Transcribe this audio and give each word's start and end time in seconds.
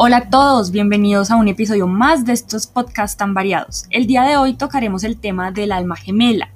Hola 0.00 0.18
a 0.18 0.30
todos, 0.30 0.70
bienvenidos 0.70 1.32
a 1.32 1.34
un 1.34 1.48
episodio 1.48 1.88
más 1.88 2.24
de 2.24 2.32
estos 2.32 2.68
podcasts 2.68 3.16
tan 3.16 3.34
variados. 3.34 3.86
El 3.90 4.06
día 4.06 4.22
de 4.22 4.36
hoy 4.36 4.54
tocaremos 4.54 5.02
el 5.02 5.18
tema 5.18 5.50
del 5.50 5.72
alma 5.72 5.96
gemela. 5.96 6.50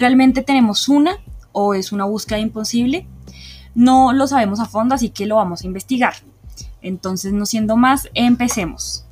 ¿Realmente 0.00 0.42
tenemos 0.42 0.88
una 0.88 1.12
o 1.52 1.74
es 1.74 1.92
una 1.92 2.04
búsqueda 2.04 2.40
imposible? 2.40 3.06
No 3.76 4.12
lo 4.12 4.26
sabemos 4.26 4.58
a 4.58 4.64
fondo, 4.64 4.96
así 4.96 5.10
que 5.10 5.26
lo 5.26 5.36
vamos 5.36 5.62
a 5.62 5.68
investigar. 5.68 6.14
Entonces, 6.82 7.32
no 7.32 7.46
siendo 7.46 7.76
más, 7.76 8.08
empecemos. 8.12 9.04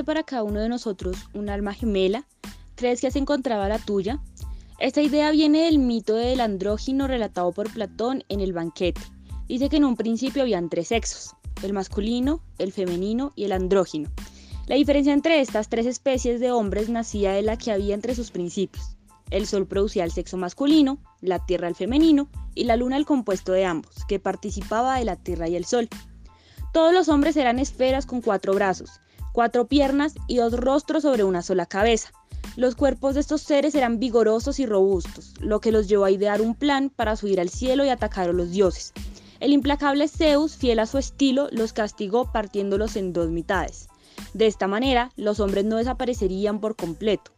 ¿Existe 0.00 0.14
para 0.14 0.22
cada 0.22 0.44
uno 0.44 0.60
de 0.60 0.70
nosotros 0.70 1.14
un 1.34 1.50
alma 1.50 1.74
gemela? 1.74 2.26
¿Crees 2.74 3.02
que 3.02 3.08
has 3.08 3.16
encontrado 3.16 3.68
la 3.68 3.78
tuya? 3.78 4.18
Esta 4.78 5.02
idea 5.02 5.30
viene 5.30 5.66
del 5.66 5.78
mito 5.78 6.14
del 6.14 6.40
andrógino 6.40 7.06
relatado 7.06 7.52
por 7.52 7.70
Platón 7.70 8.24
en 8.30 8.40
el 8.40 8.54
banquete. 8.54 9.02
Dice 9.46 9.68
que 9.68 9.76
en 9.76 9.84
un 9.84 9.96
principio 9.96 10.40
habían 10.40 10.70
tres 10.70 10.88
sexos, 10.88 11.34
el 11.62 11.74
masculino, 11.74 12.40
el 12.56 12.72
femenino 12.72 13.34
y 13.36 13.44
el 13.44 13.52
andrógino. 13.52 14.08
La 14.68 14.76
diferencia 14.76 15.12
entre 15.12 15.42
estas 15.42 15.68
tres 15.68 15.84
especies 15.84 16.40
de 16.40 16.50
hombres 16.50 16.88
nacía 16.88 17.32
de 17.32 17.42
la 17.42 17.58
que 17.58 17.70
había 17.70 17.94
entre 17.94 18.14
sus 18.14 18.30
principios. 18.30 18.96
El 19.28 19.46
sol 19.46 19.66
producía 19.66 20.04
el 20.04 20.12
sexo 20.12 20.38
masculino, 20.38 20.96
la 21.20 21.44
tierra 21.44 21.68
el 21.68 21.74
femenino 21.74 22.30
y 22.54 22.64
la 22.64 22.76
luna 22.76 22.96
el 22.96 23.04
compuesto 23.04 23.52
de 23.52 23.66
ambos, 23.66 24.06
que 24.08 24.18
participaba 24.18 24.96
de 24.96 25.04
la 25.04 25.16
tierra 25.16 25.46
y 25.46 25.56
el 25.56 25.66
sol. 25.66 25.90
Todos 26.72 26.94
los 26.94 27.10
hombres 27.10 27.36
eran 27.36 27.58
esferas 27.58 28.06
con 28.06 28.22
cuatro 28.22 28.54
brazos, 28.54 29.00
cuatro 29.32 29.66
piernas 29.66 30.14
y 30.26 30.36
dos 30.36 30.52
rostros 30.52 31.02
sobre 31.02 31.24
una 31.24 31.42
sola 31.42 31.66
cabeza. 31.66 32.10
Los 32.56 32.74
cuerpos 32.74 33.14
de 33.14 33.20
estos 33.20 33.42
seres 33.42 33.74
eran 33.74 33.98
vigorosos 33.98 34.58
y 34.58 34.66
robustos, 34.66 35.34
lo 35.40 35.60
que 35.60 35.72
los 35.72 35.88
llevó 35.88 36.04
a 36.04 36.10
idear 36.10 36.40
un 36.40 36.54
plan 36.54 36.90
para 36.90 37.16
subir 37.16 37.40
al 37.40 37.48
cielo 37.48 37.84
y 37.84 37.88
atacar 37.88 38.28
a 38.28 38.32
los 38.32 38.50
dioses. 38.50 38.92
El 39.38 39.52
implacable 39.52 40.08
Zeus, 40.08 40.56
fiel 40.56 40.80
a 40.80 40.86
su 40.86 40.98
estilo, 40.98 41.48
los 41.52 41.72
castigó 41.72 42.30
partiéndolos 42.30 42.96
en 42.96 43.12
dos 43.12 43.30
mitades. 43.30 43.88
De 44.34 44.46
esta 44.46 44.66
manera, 44.66 45.12
los 45.16 45.40
hombres 45.40 45.64
no 45.64 45.76
desaparecerían 45.76 46.60
por 46.60 46.76
completo, 46.76 47.30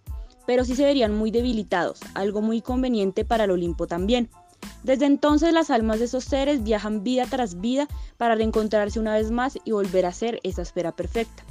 pero 0.47 0.65
sí 0.65 0.75
se 0.75 0.85
verían 0.85 1.15
muy 1.15 1.31
debilitados, 1.31 2.01
algo 2.15 2.41
muy 2.41 2.61
conveniente 2.61 3.25
para 3.25 3.45
el 3.45 3.53
Olimpo 3.53 3.87
también. 3.87 4.31
Desde 4.83 5.07
entonces 5.07 5.53
las 5.53 5.71
almas 5.71 5.99
de 5.99 6.07
esos 6.07 6.25
seres 6.25 6.65
viajan 6.65 7.05
vida 7.05 7.27
tras 7.27 7.61
vida 7.61 7.87
para 8.17 8.35
reencontrarse 8.35 8.99
una 8.99 9.15
vez 9.15 9.31
más 9.31 9.59
y 9.65 9.73
volver 9.73 10.07
a 10.07 10.13
ser 10.13 10.41
esa 10.43 10.63
esfera 10.63 10.93
perfecta. 10.93 11.45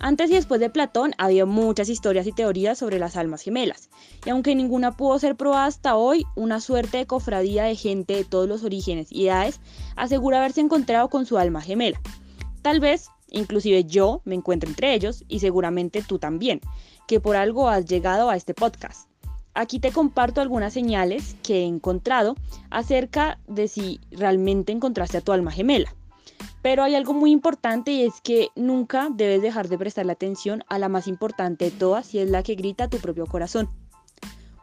Antes 0.00 0.30
y 0.30 0.34
después 0.34 0.60
de 0.60 0.70
Platón 0.70 1.12
había 1.18 1.44
muchas 1.44 1.88
historias 1.88 2.26
y 2.28 2.32
teorías 2.32 2.78
sobre 2.78 3.00
las 3.00 3.16
almas 3.16 3.42
gemelas, 3.42 3.90
y 4.24 4.30
aunque 4.30 4.54
ninguna 4.54 4.96
pudo 4.96 5.18
ser 5.18 5.34
probada 5.34 5.66
hasta 5.66 5.96
hoy, 5.96 6.24
una 6.36 6.60
suerte 6.60 6.98
de 6.98 7.06
cofradía 7.06 7.64
de 7.64 7.74
gente 7.74 8.14
de 8.14 8.24
todos 8.24 8.48
los 8.48 8.62
orígenes 8.62 9.08
y 9.10 9.26
edades 9.26 9.60
asegura 9.96 10.38
haberse 10.38 10.60
encontrado 10.60 11.08
con 11.08 11.26
su 11.26 11.36
alma 11.36 11.60
gemela. 11.60 12.00
Tal 12.62 12.78
vez, 12.78 13.08
inclusive 13.28 13.84
yo 13.84 14.22
me 14.24 14.36
encuentro 14.36 14.70
entre 14.70 14.94
ellos, 14.94 15.24
y 15.26 15.40
seguramente 15.40 16.02
tú 16.02 16.20
también, 16.20 16.60
que 17.08 17.18
por 17.18 17.34
algo 17.34 17.68
has 17.68 17.84
llegado 17.84 18.30
a 18.30 18.36
este 18.36 18.54
podcast. 18.54 19.08
Aquí 19.54 19.80
te 19.80 19.90
comparto 19.90 20.40
algunas 20.40 20.72
señales 20.72 21.34
que 21.42 21.62
he 21.62 21.64
encontrado 21.64 22.36
acerca 22.70 23.40
de 23.48 23.66
si 23.66 23.98
realmente 24.12 24.70
encontraste 24.70 25.18
a 25.18 25.22
tu 25.22 25.32
alma 25.32 25.50
gemela. 25.50 25.92
Pero 26.62 26.82
hay 26.82 26.94
algo 26.94 27.14
muy 27.14 27.30
importante 27.30 27.92
y 27.92 28.02
es 28.02 28.20
que 28.22 28.48
nunca 28.56 29.08
debes 29.10 29.42
dejar 29.42 29.68
de 29.68 29.78
prestarle 29.78 30.12
atención 30.12 30.64
a 30.68 30.78
la 30.78 30.88
más 30.88 31.06
importante 31.08 31.66
de 31.66 31.70
todas 31.70 32.14
y 32.14 32.18
es 32.18 32.30
la 32.30 32.42
que 32.42 32.54
grita 32.54 32.88
tu 32.88 32.98
propio 32.98 33.26
corazón. 33.26 33.68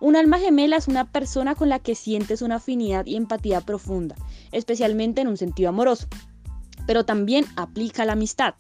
Un 0.02 0.16
alma 0.16 0.40
gemela 0.40 0.76
es 0.76 0.88
una 0.88 1.10
persona 1.12 1.56
con 1.56 1.70
la 1.70 1.80
que 1.80 1.96
sientes 1.96 2.42
una 2.42 2.56
afinidad 2.56 3.06
y 3.06 3.16
empatía 3.16 3.62
profunda, 3.62 4.16
especialmente 4.52 5.22
en 5.22 5.30
un 5.30 5.38
sentido 5.38 5.70
amoroso, 5.70 6.08
pero 6.86 7.06
también 7.06 7.46
aplica 7.56 8.06
la 8.06 8.14
amistad. 8.14 8.56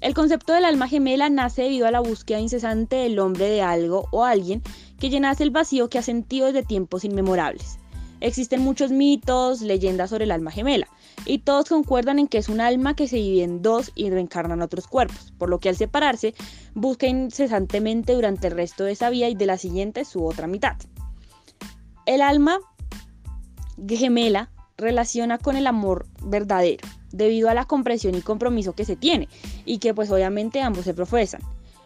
El 0.00 0.12
concepto 0.12 0.52
del 0.52 0.64
alma 0.64 0.88
gemela 0.88 1.30
nace 1.30 1.62
debido 1.62 1.86
a 1.86 1.90
la 1.90 2.00
búsqueda 2.00 2.40
incesante 2.40 2.96
del 2.96 3.18
hombre 3.18 3.48
de 3.48 3.62
algo 3.62 4.08
o 4.10 4.24
alguien 4.24 4.62
que 4.98 5.08
llenase 5.08 5.44
el 5.44 5.50
vacío 5.50 5.88
que 5.88 5.98
ha 5.98 6.02
sentido 6.02 6.46
desde 6.46 6.62
tiempos 6.62 7.04
inmemorables. 7.04 7.78
Existen 8.20 8.60
muchos 8.60 8.90
mitos, 8.90 9.62
leyendas 9.62 10.10
sobre 10.10 10.24
el 10.24 10.30
alma 10.30 10.50
gemela, 10.50 10.88
y 11.24 11.38
todos 11.38 11.68
concuerdan 11.68 12.18
en 12.18 12.28
que 12.28 12.38
es 12.38 12.48
un 12.48 12.60
alma 12.60 12.94
que 12.94 13.08
se 13.08 13.16
divide 13.16 13.44
en 13.44 13.62
dos 13.62 13.92
y 13.94 14.10
reencarna 14.10 14.54
en 14.54 14.62
otros 14.62 14.86
cuerpos, 14.86 15.32
por 15.38 15.48
lo 15.48 15.58
que 15.58 15.68
al 15.68 15.76
separarse 15.76 16.34
busca 16.74 17.06
incesantemente 17.06 18.12
durante 18.14 18.48
el 18.48 18.54
resto 18.54 18.84
de 18.84 18.92
esa 18.92 19.10
vida 19.10 19.28
y 19.28 19.34
de 19.34 19.46
la 19.46 19.58
siguiente 19.58 20.04
su 20.04 20.24
otra 20.24 20.46
mitad. 20.46 20.76
El 22.06 22.22
alma 22.22 22.58
gemela 23.88 24.50
relaciona 24.76 25.38
con 25.38 25.56
el 25.56 25.66
amor 25.66 26.06
verdadero, 26.22 26.86
debido 27.10 27.48
a 27.48 27.54
la 27.54 27.64
comprensión 27.64 28.14
y 28.14 28.20
compromiso 28.20 28.74
que 28.74 28.84
se 28.84 28.96
tiene, 28.96 29.28
y 29.64 29.78
que 29.78 29.94
pues 29.94 30.10
obviamente 30.10 30.60
ambos 30.60 30.84
se 30.84 30.94
profesan. 30.94 31.40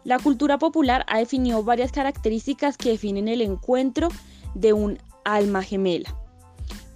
La 0.05 0.19
cultura 0.19 0.59
popular 0.59 1.05
ha 1.09 1.19
definido 1.19 1.63
varias 1.63 1.93
características 1.93 2.77
que 2.77 2.91
definen 2.91 3.29
el 3.29 3.43
encuentro 3.43 4.09
de 4.55 4.73
un 4.73 4.99
alma 5.25 5.63
gemela 5.63 6.20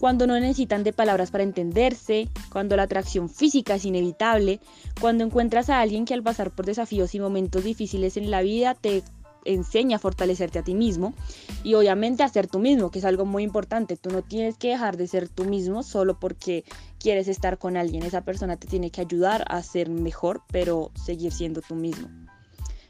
cuando 0.04 0.26
no 0.26 0.38
necesitan 0.38 0.84
de 0.84 0.92
palabras 0.92 1.30
para 1.30 1.44
entenderse, 1.44 2.28
cuando 2.52 2.76
la 2.76 2.82
atracción 2.82 3.30
física 3.30 3.76
es 3.76 3.86
inevitable, 3.86 4.60
cuando 5.00 5.24
encuentras 5.24 5.70
a 5.70 5.80
alguien 5.80 6.04
que 6.04 6.12
al 6.12 6.22
pasar 6.22 6.50
por 6.50 6.66
desafíos 6.66 7.14
y 7.14 7.20
momentos 7.20 7.64
difíciles 7.64 8.18
en 8.18 8.30
la 8.30 8.42
vida 8.42 8.74
te 8.74 9.02
enseña 9.46 9.96
a 9.96 9.98
fortalecerte 9.98 10.58
a 10.58 10.62
ti 10.62 10.74
mismo 10.74 11.14
y 11.62 11.72
obviamente 11.72 12.22
a 12.22 12.28
ser 12.28 12.48
tú 12.48 12.58
mismo, 12.58 12.90
que 12.90 12.98
es 12.98 13.06
algo 13.06 13.24
muy 13.24 13.44
importante. 13.44 13.96
Tú 13.96 14.10
no 14.10 14.20
tienes 14.20 14.58
que 14.58 14.68
dejar 14.68 14.98
de 14.98 15.06
ser 15.06 15.30
tú 15.30 15.46
mismo 15.46 15.82
solo 15.82 16.20
porque 16.20 16.64
quieres 16.98 17.26
estar 17.26 17.56
con 17.56 17.78
alguien. 17.78 18.02
Esa 18.02 18.20
persona 18.20 18.58
te 18.58 18.66
tiene 18.66 18.90
que 18.90 19.00
ayudar 19.00 19.46
a 19.48 19.62
ser 19.62 19.88
mejor, 19.88 20.42
pero 20.52 20.90
seguir 21.02 21.32
siendo 21.32 21.62
tú 21.62 21.76
mismo 21.76 22.23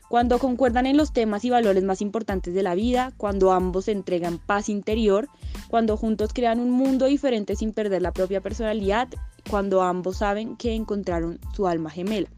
cuando 0.08 0.38
concuerdan 0.38 0.86
en 0.86 0.96
los 0.96 1.12
temas 1.12 1.44
y 1.44 1.50
valores 1.50 1.82
más 1.82 2.00
importantes 2.00 2.54
de 2.54 2.62
la 2.62 2.74
vida, 2.74 3.12
cuando 3.16 3.52
ambos 3.52 3.88
entregan 3.88 4.38
paz 4.38 4.68
interior, 4.68 5.28
cuando 5.68 5.96
juntos 5.96 6.30
crean 6.32 6.60
un 6.60 6.70
mundo 6.70 7.06
diferente 7.06 7.56
sin 7.56 7.72
perder 7.72 8.02
la 8.02 8.12
propia 8.12 8.40
personalidad, 8.40 9.08
cuando 9.50 9.82
ambos 9.82 10.18
saben 10.18 10.56
que 10.56 10.74
encontraron 10.74 11.40
su 11.54 11.66
alma 11.66 11.90
gemela. 11.90 12.28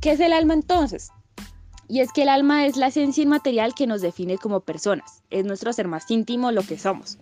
¿Qué 0.00 0.12
es 0.12 0.20
el 0.20 0.32
alma 0.32 0.54
entonces? 0.54 1.10
Y 1.88 2.00
es 2.00 2.12
que 2.12 2.22
el 2.22 2.28
alma 2.28 2.66
es 2.66 2.76
la 2.76 2.88
esencia 2.88 3.22
inmaterial 3.22 3.74
que 3.74 3.86
nos 3.86 4.00
define 4.00 4.38
como 4.38 4.60
personas, 4.60 5.22
es 5.30 5.44
nuestro 5.44 5.72
ser 5.72 5.86
más 5.86 6.10
íntimo, 6.10 6.50
lo 6.50 6.62
que 6.62 6.78
somos. 6.78 7.18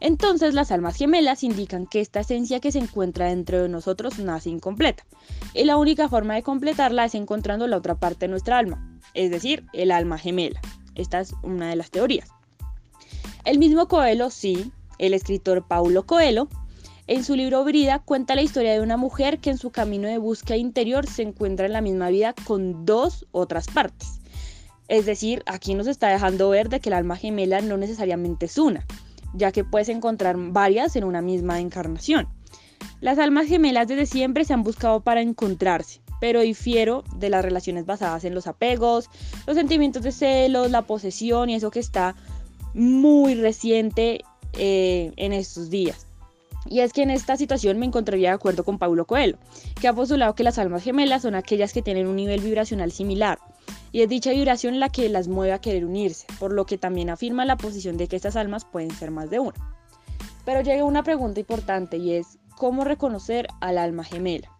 Entonces 0.00 0.54
las 0.54 0.70
almas 0.70 0.96
gemelas 0.96 1.42
indican 1.42 1.86
que 1.86 2.00
esta 2.00 2.20
esencia 2.20 2.60
que 2.60 2.72
se 2.72 2.78
encuentra 2.78 3.26
dentro 3.26 3.62
de 3.62 3.68
nosotros 3.68 4.18
nace 4.18 4.50
incompleta, 4.50 5.04
y 5.52 5.64
la 5.64 5.76
única 5.76 6.08
forma 6.08 6.34
de 6.34 6.42
completarla 6.42 7.04
es 7.04 7.14
encontrando 7.14 7.66
la 7.66 7.76
otra 7.76 7.94
parte 7.96 8.26
de 8.26 8.30
nuestra 8.30 8.58
alma, 8.58 8.93
es 9.14 9.30
decir, 9.30 9.64
el 9.72 9.90
alma 9.90 10.18
gemela. 10.18 10.60
Esta 10.94 11.20
es 11.20 11.34
una 11.42 11.70
de 11.70 11.76
las 11.76 11.90
teorías. 11.90 12.28
El 13.44 13.58
mismo 13.58 13.88
Coelho, 13.88 14.30
sí, 14.30 14.72
el 14.98 15.14
escritor 15.14 15.66
Paulo 15.66 16.04
Coelho, 16.04 16.48
en 17.06 17.22
su 17.22 17.36
libro 17.36 17.64
Brida 17.64 17.98
cuenta 17.98 18.34
la 18.34 18.42
historia 18.42 18.72
de 18.72 18.80
una 18.80 18.96
mujer 18.96 19.38
que 19.38 19.50
en 19.50 19.58
su 19.58 19.70
camino 19.70 20.08
de 20.08 20.16
búsqueda 20.16 20.56
interior 20.56 21.06
se 21.06 21.22
encuentra 21.22 21.66
en 21.66 21.74
la 21.74 21.82
misma 21.82 22.08
vida 22.08 22.34
con 22.46 22.86
dos 22.86 23.26
otras 23.30 23.66
partes. 23.66 24.20
Es 24.88 25.04
decir, 25.04 25.42
aquí 25.46 25.74
nos 25.74 25.86
está 25.86 26.08
dejando 26.08 26.48
ver 26.48 26.68
de 26.68 26.80
que 26.80 26.88
el 26.88 26.94
alma 26.94 27.16
gemela 27.16 27.60
no 27.60 27.76
necesariamente 27.76 28.46
es 28.46 28.56
una, 28.56 28.86
ya 29.34 29.52
que 29.52 29.64
puedes 29.64 29.90
encontrar 29.90 30.36
varias 30.38 30.96
en 30.96 31.04
una 31.04 31.20
misma 31.20 31.60
encarnación. 31.60 32.28
Las 33.00 33.18
almas 33.18 33.46
gemelas 33.48 33.86
desde 33.86 34.06
siempre 34.06 34.44
se 34.44 34.54
han 34.54 34.62
buscado 34.62 35.02
para 35.02 35.20
encontrarse, 35.20 36.00
pero 36.24 36.40
difiero 36.40 37.04
de 37.16 37.28
las 37.28 37.44
relaciones 37.44 37.84
basadas 37.84 38.24
en 38.24 38.34
los 38.34 38.46
apegos, 38.46 39.10
los 39.46 39.56
sentimientos 39.56 40.02
de 40.02 40.10
celos, 40.10 40.70
la 40.70 40.80
posesión 40.80 41.50
y 41.50 41.54
eso 41.54 41.70
que 41.70 41.80
está 41.80 42.14
muy 42.72 43.34
reciente 43.34 44.24
eh, 44.54 45.12
en 45.16 45.34
estos 45.34 45.68
días. 45.68 46.06
Y 46.64 46.80
es 46.80 46.94
que 46.94 47.02
en 47.02 47.10
esta 47.10 47.36
situación 47.36 47.78
me 47.78 47.84
encontraría 47.84 48.30
de 48.30 48.36
acuerdo 48.36 48.64
con 48.64 48.78
Paulo 48.78 49.04
Coelho, 49.04 49.36
que 49.78 49.86
ha 49.86 49.92
postulado 49.92 50.34
que 50.34 50.44
las 50.44 50.58
almas 50.58 50.82
gemelas 50.82 51.20
son 51.20 51.34
aquellas 51.34 51.74
que 51.74 51.82
tienen 51.82 52.06
un 52.06 52.16
nivel 52.16 52.40
vibracional 52.40 52.90
similar, 52.90 53.38
y 53.92 54.00
es 54.00 54.08
dicha 54.08 54.30
vibración 54.30 54.80
la 54.80 54.88
que 54.88 55.10
las 55.10 55.28
mueve 55.28 55.52
a 55.52 55.60
querer 55.60 55.84
unirse, 55.84 56.26
por 56.38 56.54
lo 56.54 56.64
que 56.64 56.78
también 56.78 57.10
afirma 57.10 57.44
la 57.44 57.58
posición 57.58 57.98
de 57.98 58.08
que 58.08 58.16
estas 58.16 58.36
almas 58.36 58.64
pueden 58.64 58.92
ser 58.92 59.10
más 59.10 59.28
de 59.28 59.40
una. 59.40 59.76
Pero 60.46 60.62
llega 60.62 60.84
una 60.84 61.02
pregunta 61.02 61.40
importante 61.40 61.98
y 61.98 62.14
es, 62.14 62.38
¿cómo 62.56 62.84
reconocer 62.84 63.46
al 63.60 63.76
alma 63.76 64.04
gemela? 64.04 64.53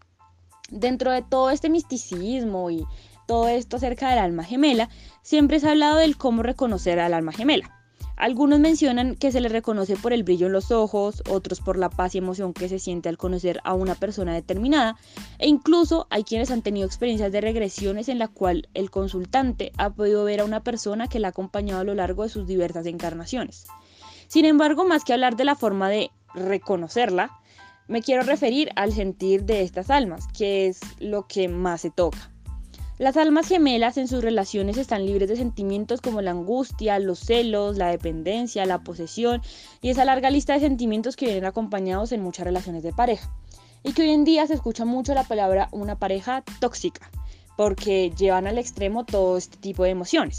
Dentro 0.75 1.13
de 1.13 1.23
todo 1.23 1.51
este 1.51 1.71
misticismo 1.71 2.69
y 2.69 2.85
todo 3.29 3.47
esto 3.47 3.77
acerca 3.77 4.11
del 4.11 4.19
alma 4.19 4.43
gemela, 4.43 4.89
siempre 5.23 5.61
se 5.61 5.69
ha 5.69 5.71
hablado 5.71 5.97
del 5.97 6.17
cómo 6.17 6.43
reconocer 6.43 6.99
al 6.99 7.15
alma 7.15 7.31
gemela. 7.33 7.71
Algunos 8.17 8.59
mencionan 8.59 9.15
que 9.15 9.31
se 9.31 9.41
le 9.41 9.49
reconoce 9.49 9.97
por 9.97 10.13
el 10.13 10.25
brillo 10.25 10.47
en 10.47 10.53
los 10.53 10.73
ojos, 10.73 11.23
otros 11.29 11.61
por 11.61 11.79
la 11.79 11.91
paz 11.91 12.15
y 12.15 12.19
emoción 12.19 12.53
que 12.53 12.69
se 12.69 12.81
siente 12.81 13.09
al 13.09 13.17
conocer 13.17 13.61
a 13.63 13.75
una 13.75 13.95
persona 13.95 14.35
determinada, 14.35 14.97
e 15.39 15.49
incluso 15.49 16.09
hay 16.11 16.25
quienes 16.25 16.51
han 16.51 16.63
tenido 16.63 16.87
experiencias 16.87 17.31
de 17.31 17.41
regresiones 17.41 18.09
en 18.09 18.19
la 18.19 18.29
cual 18.29 18.69
el 18.75 18.91
consultante 18.91 19.71
ha 19.79 19.91
podido 19.91 20.25
ver 20.25 20.41
a 20.41 20.45
una 20.45 20.65
persona 20.65 21.07
que 21.07 21.21
la 21.21 21.29
ha 21.29 21.31
acompañado 21.31 21.81
a 21.81 21.85
lo 21.85 21.95
largo 21.95 22.25
de 22.25 22.31
sus 22.31 22.47
diversas 22.47 22.87
encarnaciones. 22.87 23.67
Sin 24.27 24.45
embargo, 24.45 24.85
más 24.85 25.05
que 25.05 25.13
hablar 25.13 25.37
de 25.37 25.45
la 25.45 25.55
forma 25.55 25.89
de 25.89 26.11
reconocerla, 26.35 27.31
me 27.87 28.01
quiero 28.01 28.23
referir 28.23 28.71
al 28.77 28.93
sentir 28.93 29.45
de 29.45 29.63
estas 29.63 29.91
almas, 29.91 30.27
que 30.29 30.67
es 30.67 30.81
lo 31.01 31.27
que 31.27 31.49
más 31.49 31.83
se 31.83 31.91
toca. 31.91 32.31
Las 32.97 33.17
almas 33.17 33.49
gemelas 33.49 33.99
en 33.99 34.07
sus 34.07 34.23
relaciones 34.23 34.77
están 34.77 35.05
libres 35.05 35.29
de 35.29 35.37
sentimientos 35.37 36.01
como 36.01 36.23
la 36.23 36.31
angustia, 36.31 36.99
los 37.01 37.19
celos, 37.19 37.77
la 37.77 37.89
dependencia, 37.89 38.65
la 38.67 38.79
posesión 38.79 39.43
y 39.83 39.91
esa 39.91 40.05
larga 40.05 40.31
lista 40.31 40.55
de 40.55 40.61
sentimientos 40.61 41.17
que 41.17 41.27
vienen 41.27 41.45
acompañados 41.45 42.13
en 42.13 42.23
muchas 42.23 42.47
relaciones 42.47 42.85
de 42.85 42.93
pareja. 42.93 43.31
Y 43.83 43.93
que 43.93 44.03
hoy 44.03 44.11
en 44.11 44.25
día 44.25 44.47
se 44.47 44.55
escucha 44.55 44.85
mucho 44.85 45.13
la 45.13 45.25
palabra 45.25 45.69
una 45.73 45.99
pareja 45.99 46.45
tóxica, 46.61 47.11
porque 47.57 48.13
llevan 48.17 48.47
al 48.47 48.59
extremo 48.59 49.05
todo 49.05 49.37
este 49.37 49.59
tipo 49.59 49.83
de 49.83 49.91
emociones. 49.91 50.39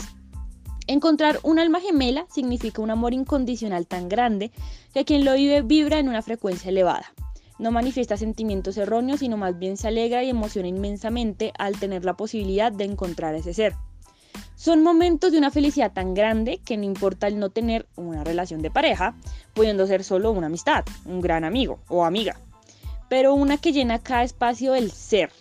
Encontrar 0.87 1.39
un 1.43 1.59
alma 1.59 1.81
gemela 1.81 2.25
significa 2.33 2.81
un 2.81 2.89
amor 2.89 3.13
incondicional 3.13 3.85
tan 3.85 4.07
grande 4.07 4.51
que 4.93 5.03
quien 5.03 5.25
lo 5.25 5.33
vive 5.33 5.61
vibra 5.61 5.99
en 5.99 6.07
una 6.07 6.21
frecuencia 6.21 6.69
elevada 6.69 7.13
no 7.57 7.71
manifiesta 7.71 8.17
sentimientos 8.17 8.77
erróneos, 8.77 9.19
sino 9.19 9.37
más 9.37 9.57
bien 9.57 9.77
se 9.77 9.87
alegra 9.87 10.23
y 10.23 10.29
emociona 10.29 10.67
inmensamente 10.67 11.53
al 11.57 11.77
tener 11.79 12.03
la 12.05 12.15
posibilidad 12.15 12.71
de 12.71 12.85
encontrar 12.85 13.35
ese 13.35 13.53
ser. 13.53 13.75
Son 14.55 14.83
momentos 14.83 15.31
de 15.31 15.37
una 15.37 15.51
felicidad 15.51 15.93
tan 15.93 16.13
grande 16.13 16.59
que 16.63 16.77
no 16.77 16.83
importa 16.83 17.27
el 17.27 17.39
no 17.39 17.49
tener 17.49 17.87
una 17.95 18.23
relación 18.23 18.61
de 18.61 18.71
pareja, 18.71 19.15
pudiendo 19.53 19.87
ser 19.87 20.03
solo 20.03 20.31
una 20.31 20.47
amistad, 20.47 20.85
un 21.05 21.21
gran 21.21 21.43
amigo 21.43 21.79
o 21.87 22.05
amiga, 22.05 22.39
pero 23.09 23.33
una 23.33 23.57
que 23.57 23.71
llena 23.71 23.99
cada 23.99 24.23
espacio 24.23 24.73
del 24.73 24.91
ser. 24.91 25.31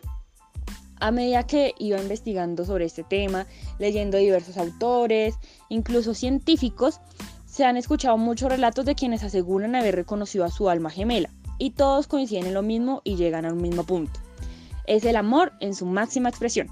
A 1.01 1.11
medida 1.11 1.47
que 1.47 1.75
iba 1.79 2.01
investigando 2.01 2.65
sobre 2.65 2.85
este 2.87 3.03
tema, 3.03 3.47
leyendo 3.79 4.17
diversos 4.17 4.57
autores, 4.57 5.35
incluso 5.69 6.15
científicos, 6.15 7.01
se 7.47 7.65
han 7.65 7.77
escuchado 7.77 8.17
muchos 8.17 8.49
relatos 8.49 8.85
de 8.85 8.95
quienes 8.95 9.23
aseguran 9.23 9.75
haber 9.75 9.97
reconocido 9.97 10.45
a 10.45 10.51
su 10.51 10.71
alma 10.71 10.91
gemela 10.91 11.31
y 11.59 11.71
todos 11.71 12.07
coinciden 12.07 12.47
en 12.47 12.55
lo 12.55 12.63
mismo 12.63 13.01
y 13.05 13.17
llegan 13.17 13.45
a 13.45 13.53
un 13.53 13.63
mismo 13.63 13.85
punto. 13.85 14.21
Es 14.87 15.05
el 15.05 15.17
amor 15.17 15.53
en 15.61 15.75
su 15.75 15.87
máxima 15.87 16.29
expresión. 16.29 16.69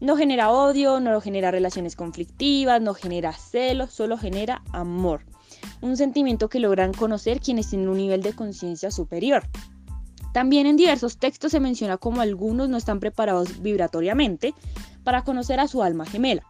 No 0.00 0.16
genera 0.16 0.50
odio, 0.50 0.98
no 0.98 1.20
genera 1.20 1.52
relaciones 1.52 1.94
conflictivas, 1.94 2.80
no 2.80 2.94
genera 2.94 3.32
celos, 3.32 3.92
solo 3.92 4.18
genera 4.18 4.62
amor. 4.72 5.24
Un 5.80 5.96
sentimiento 5.96 6.48
que 6.48 6.58
logran 6.58 6.92
conocer 6.92 7.40
quienes 7.40 7.70
tienen 7.70 7.88
un 7.88 7.98
nivel 7.98 8.22
de 8.22 8.32
conciencia 8.32 8.90
superior. 8.90 9.44
También 10.32 10.66
en 10.66 10.76
diversos 10.76 11.18
textos 11.18 11.52
se 11.52 11.60
menciona 11.60 11.98
como 11.98 12.20
algunos 12.20 12.68
no 12.68 12.78
están 12.78 13.00
preparados 13.00 13.62
vibratoriamente 13.62 14.54
para 15.04 15.22
conocer 15.22 15.60
a 15.60 15.68
su 15.68 15.82
alma 15.82 16.06
gemela. 16.06 16.42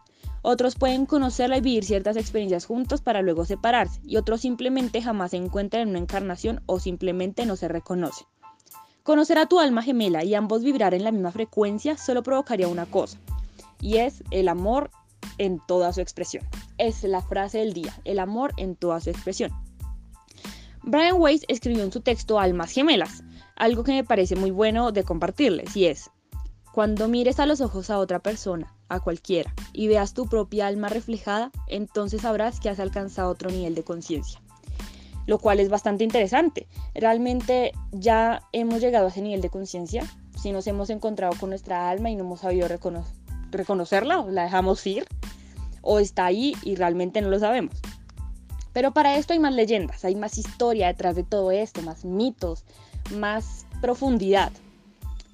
Otros 0.45 0.75
pueden 0.75 1.05
conocerla 1.05 1.57
y 1.57 1.61
vivir 1.61 1.85
ciertas 1.85 2.17
experiencias 2.17 2.65
juntos 2.65 3.01
para 3.01 3.21
luego 3.21 3.45
separarse, 3.45 4.01
y 4.03 4.17
otros 4.17 4.41
simplemente 4.41 5.01
jamás 5.01 5.31
se 5.31 5.37
encuentran 5.37 5.83
en 5.83 5.89
una 5.89 5.99
encarnación 5.99 6.61
o 6.65 6.81
simplemente 6.81 7.45
no 7.45 7.55
se 7.55 7.69
reconocen. 7.69 8.27
Conocer 9.03 9.37
a 9.37 9.45
tu 9.45 9.61
alma 9.61 9.83
gemela 9.83 10.25
y 10.25 10.35
ambos 10.35 10.61
vibrar 10.61 10.93
en 10.93 11.05
la 11.05 11.13
misma 11.13 11.31
frecuencia 11.31 11.97
solo 11.97 12.23
provocaría 12.23 12.67
una 12.67 12.85
cosa, 12.85 13.17
y 13.79 13.99
es 13.99 14.21
el 14.31 14.49
amor 14.49 14.91
en 15.37 15.61
toda 15.65 15.93
su 15.93 16.01
expresión. 16.01 16.45
Es 16.77 17.03
la 17.03 17.21
frase 17.21 17.59
del 17.59 17.71
día, 17.71 17.97
el 18.03 18.19
amor 18.19 18.51
en 18.57 18.75
toda 18.75 18.99
su 18.99 19.11
expresión. 19.11 19.51
Brian 20.83 21.15
Weiss 21.17 21.45
escribió 21.47 21.83
en 21.83 21.93
su 21.93 22.01
texto 22.01 22.37
Almas 22.37 22.71
Gemelas, 22.71 23.23
algo 23.55 23.85
que 23.85 23.93
me 23.93 24.03
parece 24.03 24.35
muy 24.35 24.51
bueno 24.51 24.91
de 24.91 25.05
compartirles, 25.05 25.73
y 25.77 25.85
es, 25.85 26.09
cuando 26.73 27.07
mires 27.07 27.39
a 27.39 27.45
los 27.45 27.61
ojos 27.61 27.91
a 27.91 27.99
otra 27.99 28.17
persona, 28.17 28.73
a 28.89 28.99
cualquiera, 28.99 29.53
y 29.73 29.87
veas 29.87 30.15
tu 30.15 30.25
propia 30.25 30.65
alma 30.65 30.89
reflejada, 30.89 31.51
entonces 31.67 32.21
sabrás 32.21 32.59
que 32.59 32.67
has 32.67 32.79
alcanzado 32.79 33.29
otro 33.29 33.51
nivel 33.51 33.75
de 33.75 33.83
conciencia. 33.83 34.41
Lo 35.27 35.37
cual 35.37 35.59
es 35.59 35.69
bastante 35.69 36.03
interesante. 36.03 36.67
Realmente 36.95 37.73
ya 37.91 38.41
hemos 38.53 38.81
llegado 38.81 39.05
a 39.05 39.09
ese 39.09 39.21
nivel 39.21 39.41
de 39.41 39.51
conciencia. 39.51 40.03
Si 40.41 40.51
nos 40.51 40.65
hemos 40.65 40.89
encontrado 40.89 41.33
con 41.39 41.49
nuestra 41.49 41.91
alma 41.91 42.09
y 42.09 42.15
no 42.15 42.23
hemos 42.23 42.39
sabido 42.39 42.67
reconocerla, 43.51 44.21
o 44.21 44.31
la 44.31 44.45
dejamos 44.45 44.85
ir, 44.87 45.05
o 45.83 45.99
está 45.99 46.25
ahí 46.25 46.55
y 46.63 46.75
realmente 46.75 47.21
no 47.21 47.29
lo 47.29 47.37
sabemos. 47.37 47.75
Pero 48.73 48.95
para 48.95 49.17
esto 49.17 49.33
hay 49.33 49.39
más 49.39 49.53
leyendas, 49.53 50.03
hay 50.05 50.15
más 50.15 50.39
historia 50.39 50.87
detrás 50.87 51.15
de 51.15 51.23
todo 51.23 51.51
esto, 51.51 51.83
más 51.83 52.03
mitos, 52.03 52.65
más 53.15 53.67
profundidad. 53.79 54.51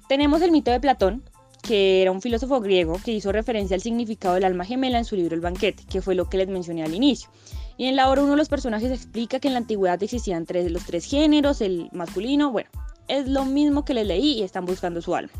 Tenemos 0.06 0.42
el 0.42 0.50
mito 0.50 0.70
de 0.70 0.80
Platón, 0.80 1.22
que 1.62 2.02
era 2.02 2.12
un 2.12 2.20
filósofo 2.20 2.60
griego 2.60 2.98
que 3.04 3.12
hizo 3.12 3.32
referencia 3.32 3.74
al 3.74 3.80
significado 3.80 4.34
del 4.34 4.44
alma 4.44 4.64
gemela 4.64 4.98
en 4.98 5.04
su 5.04 5.16
libro 5.16 5.34
El 5.34 5.40
banquete, 5.40 5.84
que 5.84 6.02
fue 6.02 6.14
lo 6.14 6.28
que 6.28 6.38
les 6.38 6.48
mencioné 6.48 6.84
al 6.84 6.94
inicio. 6.94 7.30
Y 7.76 7.86
en 7.86 7.96
la 7.96 8.10
obra 8.10 8.22
uno 8.22 8.32
de 8.32 8.36
los 8.36 8.48
personajes 8.48 8.90
explica 8.90 9.40
que 9.40 9.48
en 9.48 9.54
la 9.54 9.60
antigüedad 9.60 10.02
existían 10.02 10.46
tres, 10.46 10.70
los 10.70 10.84
tres 10.84 11.04
géneros, 11.06 11.60
el 11.60 11.88
masculino, 11.92 12.50
bueno, 12.50 12.68
es 13.08 13.28
lo 13.28 13.44
mismo 13.44 13.84
que 13.84 13.94
les 13.94 14.06
leí 14.06 14.38
y 14.38 14.42
están 14.42 14.66
buscando 14.66 15.00
su 15.00 15.14
alma. 15.14 15.32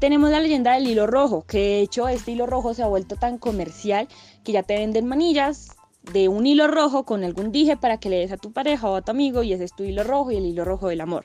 Tenemos 0.00 0.30
la 0.30 0.40
leyenda 0.40 0.74
del 0.74 0.88
hilo 0.88 1.06
rojo, 1.06 1.44
que 1.46 1.58
de 1.58 1.80
hecho 1.80 2.08
este 2.08 2.32
hilo 2.32 2.46
rojo 2.46 2.74
se 2.74 2.82
ha 2.82 2.86
vuelto 2.86 3.16
tan 3.16 3.38
comercial 3.38 4.08
que 4.44 4.52
ya 4.52 4.62
te 4.62 4.76
venden 4.76 5.06
manillas 5.06 5.70
de 6.12 6.28
un 6.28 6.46
hilo 6.46 6.68
rojo 6.68 7.04
con 7.04 7.24
algún 7.24 7.50
dije 7.50 7.76
para 7.76 7.98
que 7.98 8.10
le 8.10 8.18
des 8.18 8.32
a 8.32 8.36
tu 8.36 8.52
pareja 8.52 8.88
o 8.88 8.96
a 8.96 9.02
tu 9.02 9.10
amigo 9.10 9.42
y 9.42 9.52
ese 9.52 9.64
es 9.64 9.74
tu 9.74 9.84
hilo 9.84 10.04
rojo 10.04 10.30
y 10.30 10.36
el 10.36 10.46
hilo 10.46 10.64
rojo 10.64 10.88
del 10.88 11.00
amor. 11.00 11.24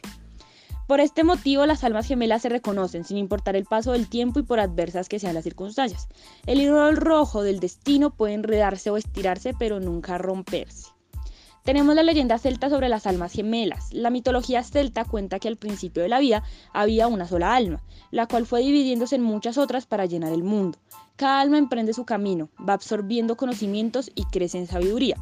Por 0.91 0.99
este 0.99 1.23
motivo, 1.23 1.65
las 1.65 1.85
almas 1.85 2.05
gemelas 2.05 2.41
se 2.41 2.49
reconocen 2.49 3.05
sin 3.05 3.15
importar 3.15 3.55
el 3.55 3.63
paso 3.63 3.93
del 3.93 4.09
tiempo 4.09 4.41
y 4.41 4.43
por 4.43 4.59
adversas 4.59 5.07
que 5.07 5.19
sean 5.19 5.35
las 5.35 5.45
circunstancias. 5.45 6.09
El 6.45 6.59
hilo 6.59 6.91
rojo 6.91 7.43
del 7.43 7.61
destino 7.61 8.09
puede 8.09 8.33
enredarse 8.33 8.89
o 8.89 8.97
estirarse, 8.97 9.53
pero 9.57 9.79
nunca 9.79 10.17
romperse. 10.17 10.89
Tenemos 11.63 11.95
la 11.95 12.03
leyenda 12.03 12.37
celta 12.39 12.69
sobre 12.69 12.89
las 12.89 13.07
almas 13.07 13.31
gemelas. 13.31 13.93
La 13.93 14.09
mitología 14.09 14.63
celta 14.63 15.05
cuenta 15.05 15.39
que 15.39 15.47
al 15.47 15.55
principio 15.55 16.03
de 16.03 16.09
la 16.09 16.19
vida 16.19 16.43
había 16.73 17.07
una 17.07 17.25
sola 17.25 17.55
alma, 17.55 17.81
la 18.09 18.27
cual 18.27 18.45
fue 18.45 18.59
dividiéndose 18.59 19.15
en 19.15 19.23
muchas 19.23 19.57
otras 19.57 19.85
para 19.85 20.07
llenar 20.07 20.33
el 20.33 20.43
mundo. 20.43 20.77
Cada 21.15 21.39
alma 21.39 21.57
emprende 21.57 21.93
su 21.93 22.03
camino, 22.03 22.49
va 22.67 22.73
absorbiendo 22.73 23.37
conocimientos 23.37 24.11
y 24.13 24.25
crece 24.25 24.57
en 24.57 24.67
sabiduría. 24.67 25.15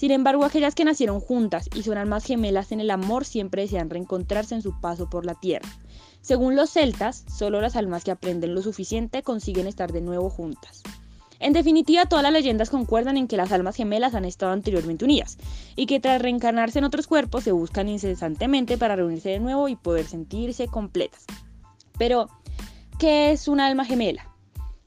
Sin 0.00 0.12
embargo, 0.12 0.46
aquellas 0.46 0.74
que 0.74 0.86
nacieron 0.86 1.20
juntas 1.20 1.68
y 1.74 1.82
son 1.82 1.98
almas 1.98 2.24
gemelas 2.24 2.72
en 2.72 2.80
el 2.80 2.90
amor 2.90 3.26
siempre 3.26 3.60
desean 3.60 3.90
reencontrarse 3.90 4.54
en 4.54 4.62
su 4.62 4.80
paso 4.80 5.10
por 5.10 5.26
la 5.26 5.34
tierra. 5.34 5.68
Según 6.22 6.56
los 6.56 6.70
celtas, 6.70 7.26
solo 7.28 7.60
las 7.60 7.76
almas 7.76 8.02
que 8.02 8.10
aprenden 8.10 8.54
lo 8.54 8.62
suficiente 8.62 9.22
consiguen 9.22 9.66
estar 9.66 9.92
de 9.92 10.00
nuevo 10.00 10.30
juntas. 10.30 10.82
En 11.38 11.52
definitiva, 11.52 12.06
todas 12.06 12.22
las 12.22 12.32
leyendas 12.32 12.70
concuerdan 12.70 13.18
en 13.18 13.28
que 13.28 13.36
las 13.36 13.52
almas 13.52 13.76
gemelas 13.76 14.14
han 14.14 14.24
estado 14.24 14.52
anteriormente 14.52 15.04
unidas 15.04 15.36
y 15.76 15.84
que 15.84 16.00
tras 16.00 16.22
reencarnarse 16.22 16.78
en 16.78 16.86
otros 16.86 17.06
cuerpos 17.06 17.44
se 17.44 17.52
buscan 17.52 17.90
incesantemente 17.90 18.78
para 18.78 18.96
reunirse 18.96 19.28
de 19.28 19.40
nuevo 19.40 19.68
y 19.68 19.76
poder 19.76 20.06
sentirse 20.06 20.66
completas. 20.66 21.26
Pero, 21.98 22.30
¿qué 22.98 23.32
es 23.32 23.48
una 23.48 23.66
alma 23.66 23.84
gemela? 23.84 24.29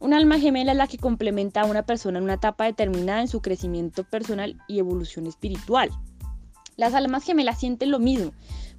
Un 0.03 0.13
alma 0.13 0.37
gemela 0.37 0.73
es 0.73 0.77
la 0.77 0.87
que 0.87 0.97
complementa 0.97 1.61
a 1.61 1.65
una 1.65 1.85
persona 1.85 2.17
en 2.17 2.25
una 2.25 2.33
etapa 2.33 2.65
determinada 2.65 3.21
en 3.21 3.29
su 3.29 3.41
crecimiento 3.41 4.03
personal 4.03 4.57
y 4.67 4.79
evolución 4.79 5.27
espiritual. 5.27 5.91
Las 6.75 6.93
almas 6.93 7.23
gemelas 7.23 7.57
sienten 7.57 7.89
lo 7.89 7.99
mismo, 7.99 8.33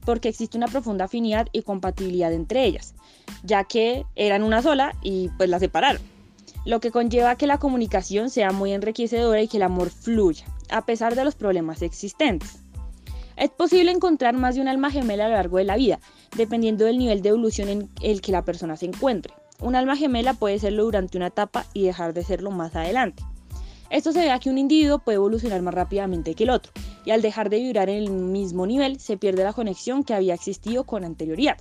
porque 0.04 0.28
existe 0.28 0.58
una 0.58 0.68
profunda 0.68 1.06
afinidad 1.06 1.48
y 1.50 1.62
compatibilidad 1.62 2.30
entre 2.30 2.66
ellas, 2.66 2.94
ya 3.42 3.64
que 3.64 4.04
eran 4.16 4.42
una 4.42 4.60
sola 4.60 4.94
y 5.02 5.30
pues 5.38 5.48
la 5.48 5.58
separaron, 5.58 6.02
lo 6.66 6.80
que 6.80 6.90
conlleva 6.90 7.36
que 7.36 7.46
la 7.46 7.56
comunicación 7.56 8.28
sea 8.28 8.52
muy 8.52 8.74
enriquecedora 8.74 9.40
y 9.40 9.48
que 9.48 9.56
el 9.56 9.62
amor 9.62 9.88
fluya, 9.88 10.44
a 10.68 10.84
pesar 10.84 11.14
de 11.14 11.24
los 11.24 11.36
problemas 11.36 11.80
existentes. 11.80 12.58
Es 13.38 13.48
posible 13.48 13.90
encontrar 13.92 14.36
más 14.36 14.56
de 14.56 14.60
un 14.60 14.68
alma 14.68 14.90
gemela 14.90 15.24
a 15.24 15.28
lo 15.30 15.36
largo 15.36 15.56
de 15.56 15.64
la 15.64 15.76
vida, 15.76 16.00
dependiendo 16.36 16.84
del 16.84 16.98
nivel 16.98 17.22
de 17.22 17.30
evolución 17.30 17.70
en 17.70 17.88
el 18.02 18.20
que 18.20 18.30
la 18.30 18.44
persona 18.44 18.76
se 18.76 18.84
encuentre. 18.84 19.32
Un 19.60 19.76
alma 19.76 19.96
gemela 19.96 20.34
puede 20.34 20.58
serlo 20.58 20.84
durante 20.84 21.16
una 21.16 21.28
etapa 21.28 21.66
y 21.72 21.84
dejar 21.84 22.12
de 22.12 22.24
serlo 22.24 22.50
más 22.50 22.74
adelante. 22.76 23.22
Esto 23.90 24.12
se 24.12 24.20
ve 24.20 24.30
a 24.30 24.38
que 24.40 24.50
un 24.50 24.58
individuo 24.58 24.98
puede 24.98 25.16
evolucionar 25.16 25.62
más 25.62 25.74
rápidamente 25.74 26.34
que 26.34 26.44
el 26.44 26.50
otro, 26.50 26.72
y 27.04 27.12
al 27.12 27.22
dejar 27.22 27.50
de 27.50 27.60
vibrar 27.60 27.88
en 27.88 28.02
el 28.02 28.10
mismo 28.10 28.66
nivel 28.66 28.98
se 28.98 29.16
pierde 29.16 29.44
la 29.44 29.52
conexión 29.52 30.02
que 30.04 30.14
había 30.14 30.34
existido 30.34 30.84
con 30.84 31.04
anterioridad. 31.04 31.58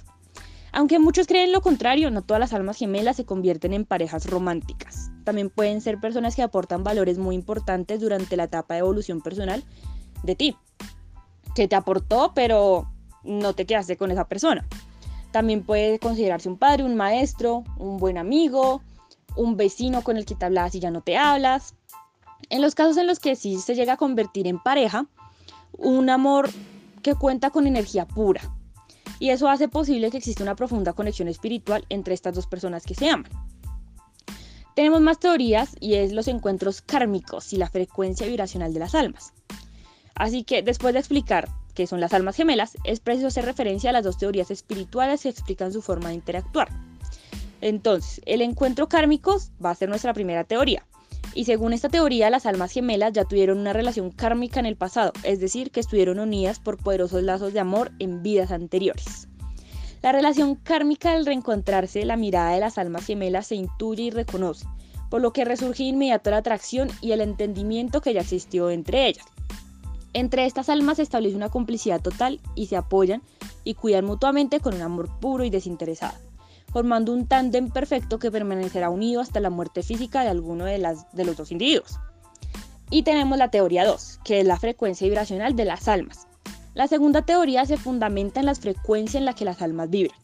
Aunque 0.72 0.98
muchos 0.98 1.28
creen 1.28 1.52
lo 1.52 1.62
contrario, 1.62 2.10
no 2.10 2.24
todas 2.24 2.40
las 2.40 2.54
almas 2.54 2.78
gemelas 2.78 3.18
se 3.18 3.26
convierten 3.26 3.74
en 3.74 3.86
parejas 3.86 4.26
románticas. 4.26 5.12
También 5.24 5.52
pueden 5.52 5.82
ser 5.82 6.00
personas 6.00 6.36
que 6.36 6.42
aportan 6.42 6.84
valores 6.84 7.20
muy 7.20 7.36
importantes 7.36 8.00
durante 8.00 8.36
la 8.36 8.46
etapa 8.46 8.74
de 8.74 8.80
evolución 8.80 9.22
personal 9.22 9.64
de 10.24 10.36
ti, 10.36 10.56
que 11.54 11.68
te 11.68 11.76
aportó, 11.76 12.32
pero 12.34 12.90
no 13.24 13.54
te 13.54 13.68
quedaste 13.68 13.98
con 13.98 14.10
esa 14.10 14.28
persona. 14.28 14.68
También 15.34 15.64
puede 15.64 15.98
considerarse 15.98 16.48
un 16.48 16.60
padre, 16.60 16.84
un 16.84 16.94
maestro, 16.94 17.64
un 17.80 17.98
buen 17.98 18.20
amigo, 18.20 18.84
un 19.36 19.58
vecino 19.58 20.04
con 20.04 20.16
el 20.16 20.28
que 20.28 20.36
te 20.36 20.46
hablas 20.46 20.76
y 20.76 20.80
ya 20.80 20.92
no 20.92 21.02
te 21.02 21.18
hablas. 21.18 21.74
En 22.52 22.62
los 22.62 22.76
casos 22.76 22.98
en 22.98 23.08
los 23.08 23.20
que 23.20 23.36
sí 23.36 23.58
se 23.58 23.74
llega 23.74 23.94
a 23.94 23.98
convertir 23.98 24.46
en 24.46 24.60
pareja, 24.60 25.08
un 25.72 26.12
amor 26.12 26.52
que 27.02 27.16
cuenta 27.16 27.50
con 27.50 27.66
energía 27.66 28.08
pura. 28.08 28.42
Y 29.18 29.32
eso 29.32 29.50
hace 29.50 29.68
posible 29.68 30.12
que 30.12 30.18
exista 30.18 30.44
una 30.44 30.56
profunda 30.56 30.94
conexión 30.94 31.28
espiritual 31.28 31.84
entre 31.90 32.14
estas 32.14 32.36
dos 32.36 32.46
personas 32.46 32.86
que 32.86 32.94
se 32.94 33.10
aman. 33.10 33.32
Tenemos 34.76 35.02
más 35.02 35.18
teorías 35.18 35.76
y 35.80 35.96
es 35.96 36.14
los 36.14 36.28
encuentros 36.28 36.84
kármicos 36.84 37.54
y 37.54 37.58
la 37.58 37.70
frecuencia 37.70 38.28
vibracional 38.28 38.72
de 38.72 38.80
las 38.80 38.94
almas. 38.94 39.34
Así 40.14 40.44
que 40.44 40.62
después 40.62 40.94
de 40.94 41.00
explicar 41.00 41.50
qué 41.74 41.88
son 41.88 42.00
las 42.00 42.14
almas 42.14 42.36
gemelas, 42.36 42.78
es 42.84 43.00
preciso 43.00 43.28
hacer 43.28 43.46
referencia 43.46 43.90
a 43.90 43.94
las 43.94 44.04
dos 44.04 44.18
teorías 44.18 44.52
espirituales 44.52 45.24
que 45.24 45.30
explican 45.30 45.74
su 45.74 45.82
forma 45.82 46.10
de 46.10 46.16
interactuar. 46.16 46.70
Entonces, 47.62 48.22
el 48.26 48.42
encuentro 48.42 48.90
kármico 48.90 49.38
va 49.64 49.72
a 49.72 49.76
ser 49.76 49.90
nuestra 49.90 50.14
primera 50.14 50.44
teoría. 50.44 50.86
Y 51.34 51.46
según 51.46 51.74
esta 51.74 51.90
teoría, 51.90 52.30
las 52.30 52.46
almas 52.46 52.72
gemelas 52.72 53.14
ya 53.14 53.26
tuvieron 53.26 53.58
una 53.58 53.74
relación 53.74 54.12
kármica 54.12 54.60
en 54.60 54.66
el 54.66 54.76
pasado, 54.76 55.14
es 55.24 55.40
decir, 55.40 55.72
que 55.72 55.80
estuvieron 55.80 56.20
unidas 56.20 56.60
por 56.60 56.78
poderosos 56.78 57.24
lazos 57.24 57.54
de 57.54 57.60
amor 57.60 57.92
en 58.00 58.22
vidas 58.22 58.52
anteriores. 58.52 59.28
La 60.04 60.12
relación 60.12 60.56
kármica 60.56 61.14
al 61.14 61.26
reencontrarse, 61.26 62.06
la 62.06 62.18
mirada 62.18 62.52
de 62.52 62.60
las 62.60 62.78
almas 62.78 63.06
gemelas 63.06 63.48
se 63.48 63.56
intuye 63.56 64.04
y 64.04 64.12
reconoce, 64.12 64.68
por 65.10 65.22
lo 65.22 65.32
que 65.32 65.46
resurge 65.46 65.84
inmediato 65.84 66.30
la 66.30 66.38
atracción 66.38 66.90
y 67.00 67.14
el 67.14 67.22
entendimiento 67.22 68.02
que 68.02 68.14
ya 68.14 68.20
existió 68.20 68.70
entre 68.70 69.08
ellas. 69.08 69.26
Entre 70.14 70.46
estas 70.46 70.70
almas 70.70 70.98
se 70.98 71.04
establece 71.04 71.36
una 71.36 71.50
complicidad 71.50 72.02
total 72.02 72.40
y 72.56 72.68
se 72.68 72.78
apoyan 72.78 73.22
y 73.64 73.74
cuidan 73.74 74.06
mutuamente 74.06 74.60
con 74.60 74.76
un 74.76 74.82
amor 74.82 75.10
puro 75.20 75.44
y 75.44 75.50
desinteresado 75.50 76.16
formando 76.74 77.14
un 77.14 77.28
tándem 77.28 77.70
perfecto 77.70 78.18
que 78.18 78.32
permanecerá 78.32 78.90
unido 78.90 79.22
hasta 79.22 79.40
la 79.40 79.52
muerte 79.52 79.84
física 79.84 80.24
de 80.24 80.30
alguno 80.30 80.66
de, 80.66 80.80
los 80.80 81.38
dos 81.38 81.52
individuos. 81.52 82.00
Y 82.90 83.04
tenemos 83.04 83.38
la 83.38 83.52
teoría 83.52 83.86
2, 83.86 84.22
que 84.26 84.40
es 84.40 84.48
la 84.48 84.58
frecuencia 84.58 85.06
vibracional 85.06 85.56
de 85.56 85.66
las 85.66 85.88
almas. 85.88 86.28
La 86.74 86.88
segunda 86.88 87.22
teoría 87.22 87.66
se 87.68 87.78
fundamenta 87.78 88.40
en 88.40 88.48
las 88.48 88.60
frecuencias 88.60 89.16
en 89.22 89.26
las 89.26 89.36
que 89.36 89.46
las 89.46 89.62
almas 89.62 89.92
vibran. 89.92 90.18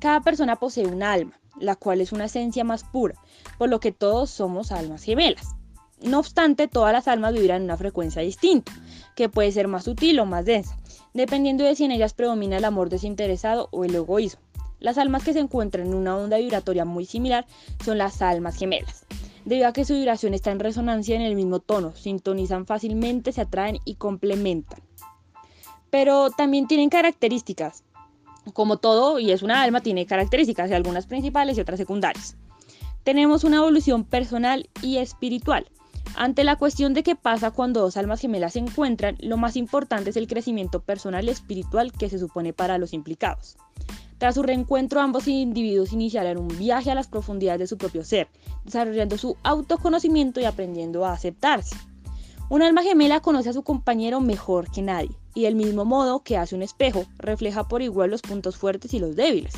Cada 0.00 0.20
persona 0.20 0.56
posee 0.56 0.86
una 0.86 1.12
alma, 1.12 1.40
la 1.58 1.74
cual 1.74 2.00
es 2.00 2.12
una 2.12 2.26
esencia 2.26 2.62
más 2.62 2.84
pura, 2.84 3.16
por 3.58 3.68
lo 3.68 3.80
que 3.80 3.90
todos 3.90 4.30
somos 4.30 4.70
almas 4.70 5.02
gemelas. 5.02 5.56
No 6.02 6.18
obstante, 6.18 6.66
todas 6.66 6.92
las 6.92 7.08
almas 7.08 7.34
vibran 7.34 7.58
en 7.58 7.64
una 7.64 7.76
frecuencia 7.76 8.22
distinta, 8.22 8.72
que 9.14 9.28
puede 9.28 9.52
ser 9.52 9.68
más 9.68 9.84
sutil 9.84 10.18
o 10.20 10.26
más 10.26 10.46
densa, 10.46 10.78
dependiendo 11.12 11.64
de 11.64 11.74
si 11.74 11.84
en 11.84 11.92
ellas 11.92 12.14
predomina 12.14 12.56
el 12.56 12.64
amor 12.64 12.88
desinteresado 12.88 13.68
o 13.70 13.84
el 13.84 13.94
egoísmo. 13.94 14.40
Las 14.78 14.96
almas 14.96 15.24
que 15.24 15.34
se 15.34 15.40
encuentran 15.40 15.88
en 15.88 15.94
una 15.94 16.16
onda 16.16 16.38
vibratoria 16.38 16.86
muy 16.86 17.04
similar 17.04 17.46
son 17.84 17.98
las 17.98 18.22
almas 18.22 18.56
gemelas. 18.56 19.04
Debido 19.44 19.68
a 19.68 19.72
que 19.74 19.84
su 19.84 19.94
vibración 19.94 20.32
está 20.32 20.50
en 20.52 20.60
resonancia 20.60 21.16
en 21.16 21.22
el 21.22 21.34
mismo 21.34 21.60
tono, 21.60 21.94
sintonizan 21.94 22.64
fácilmente, 22.64 23.32
se 23.32 23.42
atraen 23.42 23.78
y 23.84 23.96
complementan. 23.96 24.80
Pero 25.90 26.30
también 26.30 26.66
tienen 26.66 26.88
características. 26.88 27.84
Como 28.54 28.78
todo, 28.78 29.18
y 29.18 29.32
es 29.32 29.42
una 29.42 29.62
alma, 29.62 29.82
tiene 29.82 30.06
características, 30.06 30.72
algunas 30.72 31.06
principales 31.06 31.58
y 31.58 31.60
otras 31.60 31.78
secundarias. 31.78 32.36
Tenemos 33.02 33.44
una 33.44 33.56
evolución 33.56 34.04
personal 34.04 34.68
y 34.82 34.96
espiritual. 34.96 35.66
Ante 36.16 36.44
la 36.44 36.56
cuestión 36.56 36.92
de 36.92 37.02
qué 37.02 37.16
pasa 37.16 37.50
cuando 37.50 37.80
dos 37.80 37.96
almas 37.96 38.20
gemelas 38.20 38.54
se 38.54 38.58
encuentran, 38.58 39.16
lo 39.20 39.36
más 39.36 39.56
importante 39.56 40.10
es 40.10 40.16
el 40.16 40.26
crecimiento 40.26 40.80
personal 40.80 41.24
y 41.26 41.30
espiritual 41.30 41.92
que 41.92 42.10
se 42.10 42.18
supone 42.18 42.52
para 42.52 42.78
los 42.78 42.92
implicados. 42.92 43.56
Tras 44.18 44.34
su 44.34 44.42
reencuentro, 44.42 45.00
ambos 45.00 45.28
individuos 45.28 45.94
iniciarán 45.94 46.36
un 46.36 46.48
viaje 46.48 46.90
a 46.90 46.94
las 46.94 47.08
profundidades 47.08 47.60
de 47.60 47.66
su 47.66 47.78
propio 47.78 48.04
ser, 48.04 48.28
desarrollando 48.64 49.16
su 49.16 49.36
autoconocimiento 49.42 50.40
y 50.40 50.44
aprendiendo 50.44 51.06
a 51.06 51.12
aceptarse. 51.12 51.74
Un 52.50 52.62
alma 52.62 52.82
gemela 52.82 53.20
conoce 53.20 53.48
a 53.48 53.54
su 53.54 53.62
compañero 53.62 54.20
mejor 54.20 54.70
que 54.70 54.82
nadie, 54.82 55.16
y 55.34 55.44
del 55.44 55.54
mismo 55.54 55.86
modo 55.86 56.22
que 56.22 56.36
hace 56.36 56.54
un 56.54 56.62
espejo, 56.62 57.06
refleja 57.16 57.66
por 57.66 57.80
igual 57.80 58.10
los 58.10 58.20
puntos 58.20 58.58
fuertes 58.58 58.92
y 58.92 58.98
los 58.98 59.16
débiles, 59.16 59.54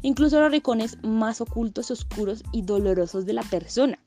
incluso 0.00 0.40
los 0.40 0.50
rincones 0.50 0.96
más 1.02 1.42
ocultos, 1.42 1.90
oscuros 1.90 2.42
y 2.52 2.62
dolorosos 2.62 3.26
de 3.26 3.32
la 3.34 3.42
persona. 3.42 3.98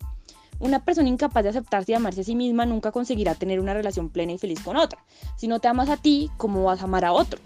Una 0.59 0.83
persona 0.83 1.07
incapaz 1.07 1.43
de 1.43 1.49
aceptarse 1.49 1.93
y 1.93 1.95
amarse 1.95 2.21
a 2.21 2.23
sí 2.25 2.35
misma 2.35 2.65
nunca 2.65 2.91
conseguirá 2.91 3.33
tener 3.35 3.59
una 3.59 3.73
relación 3.73 4.09
plena 4.09 4.33
y 4.33 4.37
feliz 4.37 4.59
con 4.61 4.75
otra. 4.75 5.03
Si 5.37 5.47
no 5.47 5.59
te 5.59 5.69
amas 5.69 5.89
a 5.89 5.97
ti, 5.97 6.29
¿cómo 6.37 6.63
vas 6.63 6.81
a 6.81 6.83
amar 6.83 7.05
a 7.05 7.13
otro? 7.13 7.39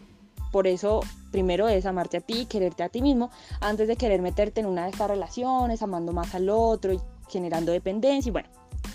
Por 0.51 0.67
eso, 0.67 1.01
primero 1.31 1.67
es 1.67 1.85
amarte 1.85 2.17
a 2.17 2.21
ti, 2.21 2.45
quererte 2.45 2.83
a 2.83 2.89
ti 2.89 3.01
mismo, 3.01 3.31
antes 3.59 3.87
de 3.87 3.95
querer 3.95 4.21
meterte 4.21 4.61
en 4.61 4.67
una 4.67 4.83
de 4.83 4.91
estas 4.91 5.09
relaciones, 5.09 5.81
amando 5.81 6.11
más 6.11 6.33
al 6.35 6.49
otro 6.49 6.93
y 6.93 6.99
generando 7.29 7.71
dependencia. 7.71 8.29
Y 8.29 8.31
bueno, 8.31 8.49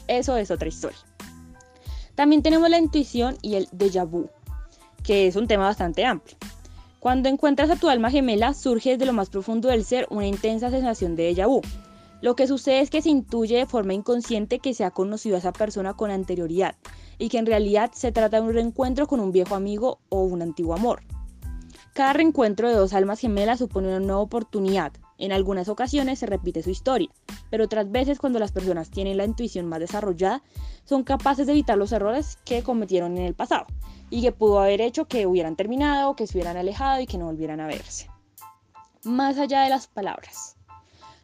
eso 0.08 0.36
es 0.36 0.50
otra 0.50 0.68
historia. 0.68 0.98
También 2.14 2.42
tenemos 2.42 2.68
la 2.68 2.78
intuición 2.78 3.38
y 3.42 3.54
el 3.54 3.68
déjà 3.70 4.04
vu, 4.08 4.28
que 5.04 5.28
es 5.28 5.36
un 5.36 5.46
tema 5.46 5.64
bastante 5.64 6.04
amplio. 6.04 6.36
Cuando 6.98 7.28
encuentras 7.28 7.70
a 7.70 7.76
tu 7.76 7.88
alma 7.88 8.10
gemela, 8.10 8.54
surge 8.54 8.90
desde 8.90 9.06
lo 9.06 9.12
más 9.12 9.30
profundo 9.30 9.68
del 9.68 9.84
ser 9.84 10.08
una 10.10 10.26
intensa 10.26 10.70
sensación 10.70 11.14
de 11.14 11.32
déjà 11.32 11.46
vu. 11.46 11.62
Lo 12.20 12.34
que 12.34 12.48
sucede 12.48 12.80
es 12.80 12.90
que 12.90 13.00
se 13.00 13.10
intuye 13.10 13.56
de 13.56 13.66
forma 13.66 13.94
inconsciente 13.94 14.58
que 14.58 14.74
se 14.74 14.84
ha 14.84 14.90
conocido 14.90 15.36
a 15.36 15.38
esa 15.38 15.52
persona 15.52 15.94
con 15.94 16.10
anterioridad 16.10 16.74
y 17.16 17.28
que 17.28 17.38
en 17.38 17.46
realidad 17.46 17.92
se 17.94 18.10
trata 18.10 18.40
de 18.40 18.46
un 18.46 18.54
reencuentro 18.54 19.06
con 19.06 19.20
un 19.20 19.30
viejo 19.30 19.54
amigo 19.54 20.00
o 20.08 20.22
un 20.22 20.42
antiguo 20.42 20.74
amor. 20.74 21.02
Cada 21.94 22.12
reencuentro 22.12 22.68
de 22.68 22.76
dos 22.76 22.92
almas 22.92 23.20
gemelas 23.20 23.58
supone 23.58 23.88
una 23.88 24.00
nueva 24.00 24.20
oportunidad. 24.20 24.92
En 25.16 25.32
algunas 25.32 25.68
ocasiones 25.68 26.20
se 26.20 26.26
repite 26.26 26.62
su 26.62 26.70
historia, 26.70 27.08
pero 27.50 27.64
otras 27.64 27.90
veces 27.90 28.20
cuando 28.20 28.38
las 28.38 28.52
personas 28.52 28.90
tienen 28.90 29.16
la 29.16 29.24
intuición 29.24 29.66
más 29.66 29.80
desarrollada, 29.80 30.42
son 30.84 31.02
capaces 31.02 31.46
de 31.46 31.52
evitar 31.52 31.76
los 31.76 31.90
errores 31.92 32.38
que 32.44 32.62
cometieron 32.62 33.16
en 33.16 33.24
el 33.24 33.34
pasado 33.34 33.66
y 34.10 34.22
que 34.22 34.32
pudo 34.32 34.60
haber 34.60 34.80
hecho 34.80 35.06
que 35.06 35.26
hubieran 35.26 35.56
terminado, 35.56 36.14
que 36.14 36.26
se 36.26 36.38
hubieran 36.38 36.56
alejado 36.56 37.00
y 37.00 37.06
que 37.06 37.18
no 37.18 37.26
volvieran 37.26 37.60
a 37.60 37.66
verse. 37.66 38.08
Más 39.04 39.38
allá 39.38 39.62
de 39.62 39.70
las 39.70 39.86
palabras. 39.86 40.57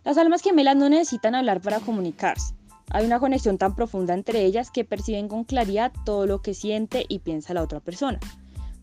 Las 0.04 0.18
almas 0.18 0.42
gemelas 0.42 0.76
no 0.76 0.88
necesitan 0.88 1.34
hablar 1.34 1.60
para 1.60 1.80
comunicarse. 1.80 2.54
Hay 2.90 3.06
una 3.06 3.18
conexión 3.18 3.58
tan 3.58 3.74
profunda 3.74 4.14
entre 4.14 4.44
ellas 4.44 4.70
que 4.70 4.84
perciben 4.84 5.28
con 5.28 5.44
claridad 5.44 5.92
todo 6.04 6.26
lo 6.26 6.42
que 6.42 6.54
siente 6.54 7.06
y 7.08 7.20
piensa 7.20 7.54
la 7.54 7.62
otra 7.62 7.80
persona 7.80 8.20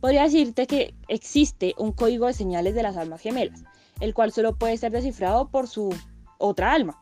podría 0.02 0.24
decirte 0.24 0.68
que 0.68 0.94
existe 1.08 1.76
un 1.78 1.94
código 1.94 2.26
de 2.28 2.34
señales 2.34 2.76
de 2.76 2.84
las 2.84 2.98
almas 2.98 3.22
gemelas, 3.22 3.64
el 4.02 4.14
cual 4.14 4.34
solo 4.34 4.56
puede 4.56 4.76
ser 4.76 4.92
descifrado 4.92 5.48
por 5.48 5.68
su 5.68 5.96
otra 6.40 6.74
alma, 6.74 7.02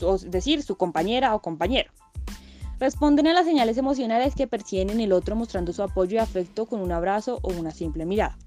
es 0.00 0.30
decir, 0.30 0.62
su 0.62 0.76
compañera 0.76 1.34
o 1.34 1.42
compañero. 1.42 1.90
Responden 2.78 3.26
a 3.26 3.32
las 3.32 3.46
señales 3.46 3.78
emocionales 3.78 4.34
que 4.34 4.46
perciben 4.46 4.90
en 4.90 5.00
el 5.00 5.12
otro 5.12 5.34
mostrando 5.34 5.72
su 5.72 5.82
apoyo 5.82 6.16
y 6.16 6.18
afecto 6.18 6.66
con 6.66 6.80
un 6.80 6.92
abrazo 6.92 7.40
o 7.42 7.48
una 7.48 7.72
simple 7.72 8.06
mirada. 8.06 8.38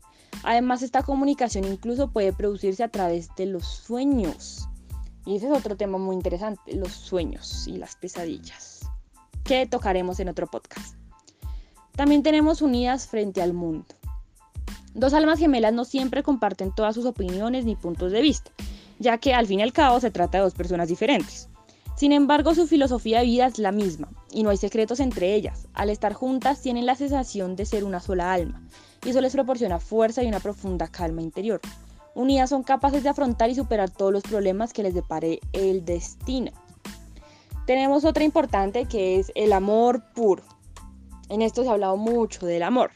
Además, 0.43 0.81
esta 0.81 1.03
comunicación 1.03 1.65
incluso 1.65 2.11
puede 2.11 2.31
producirse 2.31 2.83
a 2.83 2.89
través 2.89 3.35
de 3.35 3.47
los 3.47 3.65
sueños. 3.65 4.68
Y 5.29 5.35
ese 5.35 5.45
es 5.45 5.53
otro 5.55 5.77
tema 5.77 5.99
muy 5.99 6.15
interesante, 6.15 6.73
los 6.73 6.91
sueños 6.91 7.67
y 7.67 7.73
las 7.73 7.95
pesadillas, 7.95 8.79
que 9.43 9.67
tocaremos 9.67 10.19
en 10.19 10.27
otro 10.27 10.47
podcast. 10.47 10.95
También 11.95 12.23
tenemos 12.23 12.63
unidas 12.63 13.05
frente 13.05 13.43
al 13.43 13.53
mundo. 13.53 13.85
Dos 14.95 15.13
almas 15.13 15.37
gemelas 15.37 15.71
no 15.71 15.85
siempre 15.85 16.23
comparten 16.23 16.73
todas 16.73 16.95
sus 16.95 17.05
opiniones 17.05 17.63
ni 17.63 17.75
puntos 17.75 18.11
de 18.11 18.21
vista, 18.21 18.49
ya 18.97 19.19
que 19.19 19.35
al 19.35 19.45
fin 19.45 19.59
y 19.59 19.61
al 19.61 19.71
cabo 19.71 19.99
se 19.99 20.09
trata 20.09 20.39
de 20.39 20.45
dos 20.45 20.55
personas 20.55 20.87
diferentes. 20.87 21.47
Sin 21.95 22.11
embargo, 22.11 22.55
su 22.55 22.65
filosofía 22.65 23.19
de 23.19 23.25
vida 23.25 23.45
es 23.45 23.59
la 23.59 23.71
misma, 23.71 24.09
y 24.31 24.41
no 24.41 24.49
hay 24.49 24.57
secretos 24.57 24.99
entre 24.99 25.35
ellas. 25.35 25.67
Al 25.75 25.91
estar 25.91 26.13
juntas 26.13 26.63
tienen 26.63 26.87
la 26.87 26.95
sensación 26.95 27.55
de 27.55 27.67
ser 27.67 27.83
una 27.83 27.99
sola 27.99 28.33
alma, 28.33 28.63
y 29.05 29.09
eso 29.09 29.21
les 29.21 29.33
proporciona 29.33 29.79
fuerza 29.79 30.23
y 30.23 30.27
una 30.27 30.39
profunda 30.39 30.87
calma 30.87 31.21
interior. 31.21 31.61
Unidas 32.19 32.49
son 32.49 32.63
capaces 32.63 33.01
de 33.01 33.07
afrontar 33.07 33.49
y 33.49 33.55
superar 33.55 33.89
todos 33.89 34.11
los 34.11 34.23
problemas 34.23 34.73
que 34.73 34.83
les 34.83 34.93
depare 34.93 35.39
el 35.53 35.85
destino. 35.85 36.51
Tenemos 37.65 38.03
otra 38.03 38.25
importante 38.25 38.87
que 38.87 39.21
es 39.21 39.31
el 39.35 39.53
amor 39.53 40.03
puro. 40.13 40.43
En 41.29 41.41
esto 41.41 41.63
se 41.63 41.69
ha 41.69 41.71
hablado 41.71 41.95
mucho 41.95 42.45
del 42.45 42.63
amor. 42.63 42.91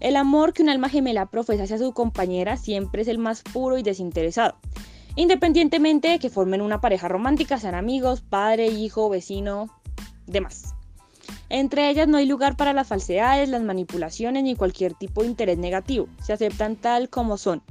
El 0.00 0.16
amor 0.16 0.52
que 0.52 0.62
un 0.62 0.68
alma 0.68 0.90
gemela 0.90 1.24
profesa 1.24 1.62
hacia 1.62 1.78
su 1.78 1.94
compañera 1.94 2.58
siempre 2.58 3.00
es 3.00 3.08
el 3.08 3.16
más 3.16 3.40
puro 3.40 3.78
y 3.78 3.82
desinteresado, 3.82 4.56
independientemente 5.14 6.08
de 6.08 6.18
que 6.18 6.28
formen 6.28 6.60
una 6.60 6.82
pareja 6.82 7.08
romántica, 7.08 7.58
sean 7.58 7.74
amigos, 7.74 8.20
padre, 8.20 8.66
hijo, 8.66 9.08
vecino, 9.08 9.70
demás. 10.26 10.74
Entre 11.48 11.88
ellas 11.88 12.06
no 12.06 12.18
hay 12.18 12.26
lugar 12.26 12.58
para 12.58 12.74
las 12.74 12.88
falsedades, 12.88 13.48
las 13.48 13.62
manipulaciones 13.62 14.42
ni 14.42 14.56
cualquier 14.56 14.92
tipo 14.92 15.22
de 15.22 15.28
interés 15.28 15.56
negativo. 15.56 16.06
Se 16.22 16.34
aceptan 16.34 16.76
tal 16.76 17.08
como 17.08 17.38
son, 17.38 17.62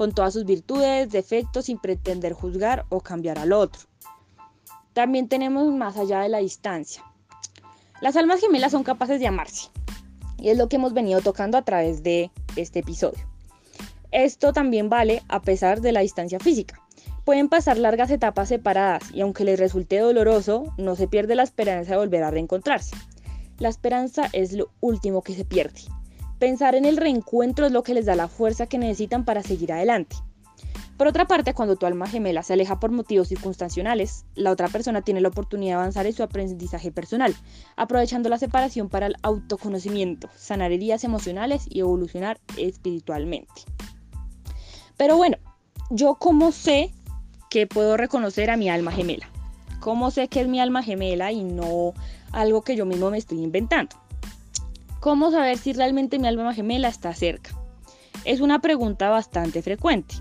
con 0.00 0.12
todas 0.12 0.32
sus 0.32 0.46
virtudes, 0.46 1.10
defectos, 1.10 1.66
sin 1.66 1.78
pretender 1.78 2.32
juzgar 2.32 2.86
o 2.88 3.02
cambiar 3.02 3.38
al 3.38 3.52
otro. 3.52 3.82
También 4.94 5.28
tenemos 5.28 5.70
más 5.74 5.98
allá 5.98 6.20
de 6.20 6.30
la 6.30 6.38
distancia. 6.38 7.04
Las 8.00 8.16
almas 8.16 8.40
gemelas 8.40 8.72
son 8.72 8.82
capaces 8.82 9.20
de 9.20 9.26
amarse. 9.26 9.68
Y 10.38 10.48
es 10.48 10.56
lo 10.56 10.70
que 10.70 10.76
hemos 10.76 10.94
venido 10.94 11.20
tocando 11.20 11.58
a 11.58 11.66
través 11.66 12.02
de 12.02 12.30
este 12.56 12.78
episodio. 12.78 13.22
Esto 14.10 14.54
también 14.54 14.88
vale 14.88 15.22
a 15.28 15.42
pesar 15.42 15.82
de 15.82 15.92
la 15.92 16.00
distancia 16.00 16.40
física. 16.40 16.80
Pueden 17.26 17.50
pasar 17.50 17.76
largas 17.76 18.10
etapas 18.10 18.48
separadas 18.48 19.02
y 19.12 19.20
aunque 19.20 19.44
les 19.44 19.60
resulte 19.60 19.98
doloroso, 19.98 20.72
no 20.78 20.96
se 20.96 21.08
pierde 21.08 21.34
la 21.34 21.42
esperanza 21.42 21.90
de 21.90 21.98
volver 21.98 22.22
a 22.22 22.30
reencontrarse. 22.30 22.96
La 23.58 23.68
esperanza 23.68 24.30
es 24.32 24.54
lo 24.54 24.70
último 24.80 25.20
que 25.20 25.34
se 25.34 25.44
pierde. 25.44 25.82
Pensar 26.40 26.74
en 26.74 26.86
el 26.86 26.96
reencuentro 26.96 27.66
es 27.66 27.72
lo 27.72 27.82
que 27.82 27.92
les 27.92 28.06
da 28.06 28.14
la 28.14 28.26
fuerza 28.26 28.66
que 28.66 28.78
necesitan 28.78 29.26
para 29.26 29.42
seguir 29.42 29.74
adelante. 29.74 30.16
Por 30.96 31.06
otra 31.06 31.26
parte, 31.26 31.52
cuando 31.52 31.76
tu 31.76 31.84
alma 31.84 32.06
gemela 32.06 32.42
se 32.42 32.54
aleja 32.54 32.80
por 32.80 32.92
motivos 32.92 33.28
circunstanciales, 33.28 34.24
la 34.36 34.50
otra 34.50 34.68
persona 34.68 35.02
tiene 35.02 35.20
la 35.20 35.28
oportunidad 35.28 35.72
de 35.72 35.80
avanzar 35.80 36.06
en 36.06 36.14
su 36.14 36.22
aprendizaje 36.22 36.90
personal, 36.90 37.36
aprovechando 37.76 38.30
la 38.30 38.38
separación 38.38 38.88
para 38.88 39.06
el 39.06 39.16
autoconocimiento, 39.20 40.30
sanar 40.34 40.72
heridas 40.72 41.04
emocionales 41.04 41.66
y 41.68 41.80
evolucionar 41.80 42.40
espiritualmente. 42.56 43.52
Pero 44.96 45.18
bueno, 45.18 45.36
yo 45.90 46.14
cómo 46.14 46.52
sé 46.52 46.94
que 47.50 47.66
puedo 47.66 47.98
reconocer 47.98 48.48
a 48.48 48.56
mi 48.56 48.70
alma 48.70 48.92
gemela. 48.92 49.28
¿Cómo 49.80 50.10
sé 50.10 50.28
que 50.28 50.40
es 50.40 50.48
mi 50.48 50.58
alma 50.58 50.82
gemela 50.82 51.32
y 51.32 51.44
no 51.44 51.92
algo 52.32 52.62
que 52.62 52.76
yo 52.76 52.86
mismo 52.86 53.10
me 53.10 53.18
estoy 53.18 53.42
inventando? 53.42 53.94
¿Cómo 55.00 55.30
saber 55.30 55.56
si 55.56 55.72
realmente 55.72 56.18
mi 56.18 56.28
alma 56.28 56.52
gemela 56.52 56.88
está 56.88 57.14
cerca? 57.14 57.52
Es 58.26 58.40
una 58.40 58.60
pregunta 58.60 59.08
bastante 59.08 59.62
frecuente. 59.62 60.16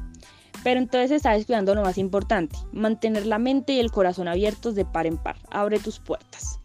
Pero 0.64 0.80
entonces 0.80 1.12
estás 1.12 1.36
descuidando 1.36 1.76
lo 1.76 1.84
más 1.84 1.98
importante, 1.98 2.58
mantener 2.72 3.26
la 3.26 3.40
mente 3.40 3.74
y 3.74 3.80
el 3.80 3.92
corazón 3.92 4.30
abiertos 4.30 4.76
de 4.76 4.86
par 4.86 5.06
en 5.06 5.18
par. 5.18 5.36
Abre 5.52 5.80
tus 5.80 6.00
puertas. 6.00 6.62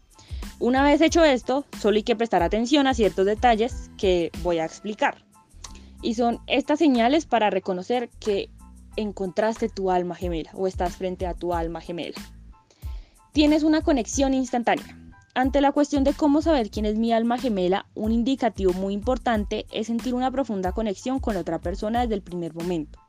Una 0.59 0.81
vez 0.81 1.01
hecho 1.01 1.25
esto, 1.25 1.65
solo 1.81 1.97
hay 1.97 2.03
que 2.03 2.15
prestar 2.15 2.41
atención 2.41 2.87
a 2.87 2.93
ciertos 2.93 3.25
detalles 3.25 3.91
que 3.97 4.31
voy 4.43 4.59
a 4.59 4.65
explicar. 4.65 5.25
Y 6.01 6.13
son 6.13 6.39
estas 6.47 6.79
señales 6.79 7.25
para 7.25 7.49
reconocer 7.49 8.09
que 8.21 8.49
encontraste 8.95 9.67
tu 9.67 9.91
alma 9.91 10.15
gemela 10.15 10.51
o 10.53 10.67
estás 10.67 10.95
frente 10.95 11.27
a 11.27 11.33
tu 11.33 11.53
alma 11.53 11.81
gemela. 11.81 12.15
Tienes 13.33 13.63
una 13.63 13.81
conexión 13.81 14.33
instantánea. 14.33 15.04
Ante 15.37 15.59
la 15.59 15.73
cuestión 15.73 16.05
de 16.05 16.13
cómo 16.13 16.41
saber 16.41 16.71
quién 16.71 16.85
es 16.85 16.95
mi 16.95 17.11
alma 17.11 17.37
gemela, 17.37 17.87
un 17.93 18.13
indicativo 18.13 18.71
muy 18.71 18.93
importante 18.93 19.65
es 19.69 19.87
sentir 19.87 20.13
una 20.13 20.31
profunda 20.31 20.71
conexión 20.71 21.19
con 21.19 21.33
la 21.33 21.41
otra 21.41 21.59
persona 21.59 21.99
desde 21.99 22.15
el 22.15 22.21
primer 22.21 22.53
momento. 22.55 22.99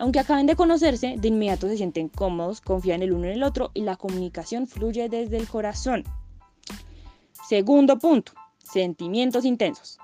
Aunque 0.00 0.18
acaben 0.18 0.46
de 0.46 0.56
conocerse, 0.56 1.14
de 1.16 1.28
inmediato 1.28 1.68
se 1.68 1.76
sienten 1.76 2.08
cómodos, 2.08 2.60
confían 2.60 3.00
el 3.04 3.12
uno 3.12 3.26
en 3.26 3.34
el 3.34 3.44
otro 3.44 3.70
y 3.74 3.82
la 3.82 3.94
comunicación 3.94 4.66
fluye 4.66 5.08
desde 5.08 5.36
el 5.36 5.46
corazón. 5.46 6.02
Segundo 7.48 7.96
punto, 7.96 8.32
sentimientos 8.58 9.44
intensos. 9.44 9.98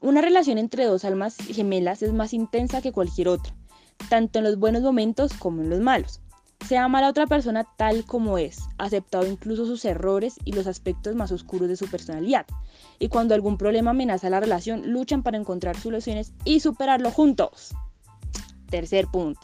Una 0.00 0.20
relación 0.20 0.58
entre 0.58 0.84
dos 0.84 1.04
almas 1.04 1.36
gemelas 1.38 2.04
es 2.04 2.12
más 2.12 2.32
intensa 2.32 2.82
que 2.82 2.92
cualquier 2.92 3.26
otra, 3.26 3.52
tanto 4.08 4.38
en 4.38 4.44
los 4.44 4.60
buenos 4.60 4.82
momentos 4.82 5.32
como 5.32 5.62
en 5.62 5.70
los 5.70 5.80
malos. 5.80 6.20
Se 6.66 6.78
ama 6.78 6.98
a 6.98 7.02
la 7.02 7.08
otra 7.08 7.26
persona 7.26 7.64
tal 7.76 8.04
como 8.04 8.38
es, 8.38 8.60
aceptado 8.78 9.26
incluso 9.26 9.66
sus 9.66 9.84
errores 9.84 10.36
y 10.44 10.52
los 10.52 10.66
aspectos 10.66 11.16
más 11.16 11.32
oscuros 11.32 11.68
de 11.68 11.76
su 11.76 11.88
personalidad. 11.88 12.46
Y 12.98 13.08
cuando 13.08 13.34
algún 13.34 13.58
problema 13.58 13.90
amenaza 13.90 14.30
la 14.30 14.40
relación, 14.40 14.92
luchan 14.92 15.22
para 15.22 15.38
encontrar 15.38 15.76
soluciones 15.76 16.32
y 16.44 16.60
superarlo 16.60 17.10
juntos. 17.10 17.74
Tercer 18.70 19.06
punto. 19.08 19.40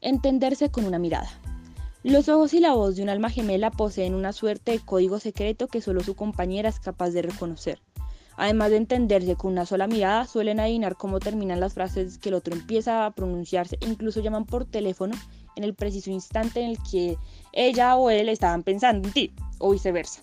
Entenderse 0.00 0.70
con 0.70 0.84
una 0.84 0.98
mirada. 0.98 1.30
Los 2.02 2.28
ojos 2.28 2.52
y 2.52 2.60
la 2.60 2.72
voz 2.72 2.96
de 2.96 3.02
un 3.04 3.08
alma 3.08 3.30
gemela 3.30 3.70
poseen 3.70 4.14
una 4.14 4.32
suerte 4.32 4.72
de 4.72 4.80
código 4.80 5.20
secreto 5.20 5.68
que 5.68 5.80
solo 5.80 6.02
su 6.02 6.16
compañera 6.16 6.68
es 6.68 6.80
capaz 6.80 7.10
de 7.10 7.22
reconocer. 7.22 7.80
Además 8.36 8.70
de 8.70 8.78
entenderse 8.78 9.36
con 9.36 9.52
una 9.52 9.66
sola 9.66 9.86
mirada, 9.86 10.26
suelen 10.26 10.58
adivinar 10.58 10.96
cómo 10.96 11.20
terminan 11.20 11.60
las 11.60 11.74
frases 11.74 12.18
que 12.18 12.30
el 12.30 12.34
otro 12.34 12.54
empieza 12.54 13.06
a 13.06 13.10
pronunciarse 13.12 13.78
incluso 13.82 14.20
llaman 14.20 14.46
por 14.46 14.64
teléfono 14.64 15.14
en 15.56 15.64
el 15.64 15.74
preciso 15.74 16.10
instante 16.10 16.60
en 16.60 16.70
el 16.70 16.78
que 16.90 17.16
ella 17.52 17.96
o 17.96 18.10
él 18.10 18.28
estaban 18.28 18.62
pensando 18.62 19.08
en 19.08 19.14
ti, 19.14 19.32
o 19.58 19.70
viceversa. 19.72 20.22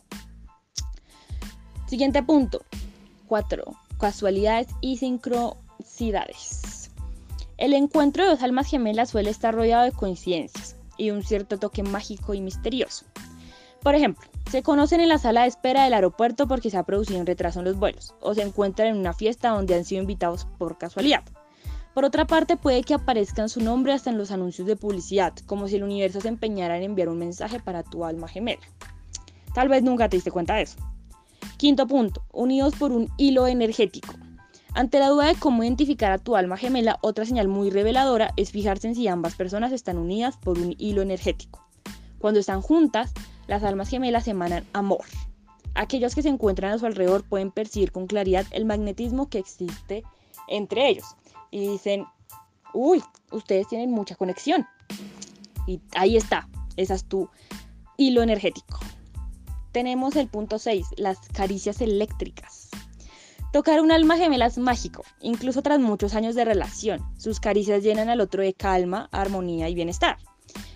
Siguiente 1.87 2.21
punto. 2.23 2.61
4. 3.27 3.63
Casualidades 3.99 4.67
y 4.81 4.97
sincronicidades. 4.97 6.91
El 7.57 7.73
encuentro 7.73 8.23
de 8.23 8.29
dos 8.29 8.43
almas 8.43 8.67
gemelas 8.67 9.09
suele 9.09 9.29
estar 9.29 9.53
rodeado 9.53 9.83
de 9.83 9.91
coincidencias 9.91 10.75
y 10.97 11.11
un 11.11 11.23
cierto 11.23 11.57
toque 11.57 11.83
mágico 11.83 12.33
y 12.33 12.41
misterioso. 12.41 13.05
Por 13.81 13.95
ejemplo, 13.95 14.27
se 14.49 14.63
conocen 14.63 14.99
en 14.99 15.09
la 15.09 15.17
sala 15.17 15.43
de 15.43 15.47
espera 15.47 15.83
del 15.83 15.93
aeropuerto 15.93 16.47
porque 16.47 16.69
se 16.69 16.77
ha 16.77 16.83
producido 16.83 17.19
un 17.19 17.25
retraso 17.25 17.59
en 17.59 17.65
los 17.65 17.77
vuelos, 17.77 18.13
o 18.19 18.33
se 18.33 18.41
encuentran 18.41 18.89
en 18.89 18.97
una 18.97 19.13
fiesta 19.13 19.49
donde 19.49 19.75
han 19.75 19.85
sido 19.85 20.01
invitados 20.01 20.47
por 20.57 20.77
casualidad. 20.77 21.23
Por 21.93 22.05
otra 22.05 22.25
parte, 22.25 22.55
puede 22.55 22.83
que 22.83 22.93
aparezcan 22.93 23.49
su 23.49 23.61
nombre 23.61 23.93
hasta 23.93 24.11
en 24.11 24.17
los 24.17 24.31
anuncios 24.31 24.67
de 24.67 24.75
publicidad, 24.75 25.33
como 25.47 25.67
si 25.67 25.75
el 25.75 25.83
universo 25.83 26.21
se 26.21 26.27
empeñara 26.27 26.77
en 26.77 26.83
enviar 26.83 27.09
un 27.09 27.17
mensaje 27.17 27.59
para 27.59 27.83
tu 27.83 28.05
alma 28.05 28.27
gemela. 28.27 28.61
Tal 29.55 29.69
vez 29.69 29.81
nunca 29.81 30.07
te 30.07 30.17
diste 30.17 30.31
cuenta 30.31 30.55
de 30.55 30.63
eso. 30.63 30.77
Quinto 31.57 31.87
punto, 31.87 32.23
unidos 32.31 32.75
por 32.75 32.91
un 32.91 33.09
hilo 33.17 33.47
energético. 33.47 34.13
Ante 34.73 34.99
la 34.99 35.09
duda 35.09 35.25
de 35.25 35.35
cómo 35.35 35.63
identificar 35.63 36.11
a 36.11 36.19
tu 36.19 36.35
alma 36.35 36.57
gemela, 36.57 36.99
otra 37.01 37.25
señal 37.25 37.47
muy 37.47 37.71
reveladora 37.71 38.33
es 38.37 38.51
fijarse 38.51 38.87
en 38.87 38.95
si 38.95 39.07
ambas 39.07 39.33
personas 39.35 39.71
están 39.71 39.97
unidas 39.97 40.37
por 40.37 40.59
un 40.59 40.75
hilo 40.77 41.01
energético. 41.01 41.67
Cuando 42.19 42.39
están 42.39 42.61
juntas, 42.61 43.11
las 43.47 43.63
almas 43.63 43.89
gemelas 43.89 44.27
emanan 44.27 44.65
amor. 44.73 45.05
Aquellos 45.73 46.13
que 46.13 46.21
se 46.21 46.29
encuentran 46.29 46.71
a 46.71 46.77
su 46.77 46.85
alrededor 46.85 47.23
pueden 47.23 47.51
percibir 47.51 47.91
con 47.91 48.05
claridad 48.05 48.45
el 48.51 48.65
magnetismo 48.65 49.27
que 49.27 49.39
existe 49.39 50.03
entre 50.47 50.87
ellos 50.89 51.15
y 51.51 51.67
dicen, 51.67 52.05
uy, 52.73 53.03
ustedes 53.31 53.67
tienen 53.67 53.91
mucha 53.91 54.15
conexión. 54.15 54.65
Y 55.67 55.81
ahí 55.95 56.17
está, 56.17 56.47
esa 56.77 56.95
es 56.95 57.05
tu 57.05 57.29
hilo 57.97 58.21
energético. 58.21 58.79
Tenemos 59.71 60.15
el 60.15 60.27
punto 60.27 60.57
6, 60.57 60.85
las 60.97 61.19
caricias 61.33 61.81
eléctricas. 61.81 62.69
Tocar 63.51 63.81
un 63.81 63.91
alma 63.91 64.17
gemela 64.17 64.45
es 64.45 64.57
mágico, 64.57 65.03
incluso 65.21 65.61
tras 65.61 65.79
muchos 65.79 66.15
años 66.15 66.35
de 66.35 66.45
relación. 66.45 67.01
Sus 67.17 67.39
caricias 67.39 67.83
llenan 67.83 68.09
al 68.09 68.21
otro 68.21 68.43
de 68.43 68.53
calma, 68.53 69.09
armonía 69.11 69.69
y 69.69 69.75
bienestar, 69.75 70.17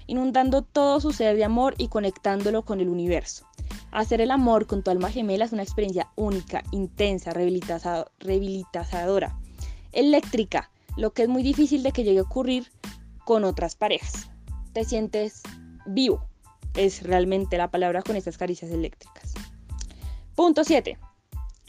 inundando 0.07 0.63
todo 0.63 0.99
su 0.99 1.11
ser 1.11 1.35
de 1.35 1.43
amor 1.43 1.75
y 1.77 1.87
conectándolo 1.87 2.65
con 2.65 2.81
el 2.81 2.89
universo. 2.89 3.45
Hacer 3.91 4.21
el 4.21 4.31
amor 4.31 4.65
con 4.65 4.81
tu 4.81 4.89
alma 4.89 5.11
gemela 5.11 5.45
es 5.45 5.53
una 5.53 5.61
experiencia 5.61 6.09
única, 6.15 6.63
intensa, 6.71 7.31
rehabilitadora, 7.31 9.37
eléctrica, 9.93 10.69
lo 10.97 11.13
que 11.13 11.23
es 11.23 11.29
muy 11.29 11.43
difícil 11.43 11.83
de 11.83 11.91
que 11.91 12.03
llegue 12.03 12.19
a 12.19 12.23
ocurrir 12.23 12.71
con 13.25 13.43
otras 13.43 13.75
parejas. 13.75 14.29
Te 14.73 14.83
sientes 14.83 15.41
vivo, 15.85 16.25
es 16.75 17.03
realmente 17.03 17.57
la 17.57 17.71
palabra 17.71 18.01
con 18.01 18.15
estas 18.15 18.37
caricias 18.37 18.71
eléctricas. 18.71 19.33
Punto 20.35 20.63
7 20.63 20.97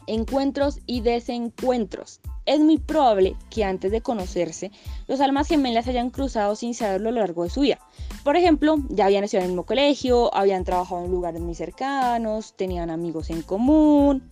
encuentros 0.06 0.80
y 0.86 1.00
desencuentros. 1.00 2.20
Es 2.46 2.60
muy 2.60 2.78
probable 2.78 3.36
que 3.50 3.64
antes 3.64 3.90
de 3.90 4.02
conocerse, 4.02 4.70
los 5.06 5.20
almas 5.20 5.48
gemelas 5.48 5.88
hayan 5.88 6.10
cruzado 6.10 6.56
sin 6.56 6.74
saberlo 6.74 7.08
a 7.08 7.12
lo 7.12 7.20
largo 7.20 7.44
de 7.44 7.50
su 7.50 7.60
vida. 7.60 7.78
Por 8.22 8.36
ejemplo, 8.36 8.76
ya 8.90 9.06
habían 9.06 9.24
estudiado 9.24 9.44
en 9.44 9.50
el 9.50 9.56
mismo 9.56 9.66
colegio, 9.66 10.34
habían 10.34 10.64
trabajado 10.64 11.04
en 11.04 11.10
lugares 11.10 11.40
muy 11.40 11.54
cercanos, 11.54 12.54
tenían 12.54 12.90
amigos 12.90 13.30
en 13.30 13.42
común, 13.42 14.30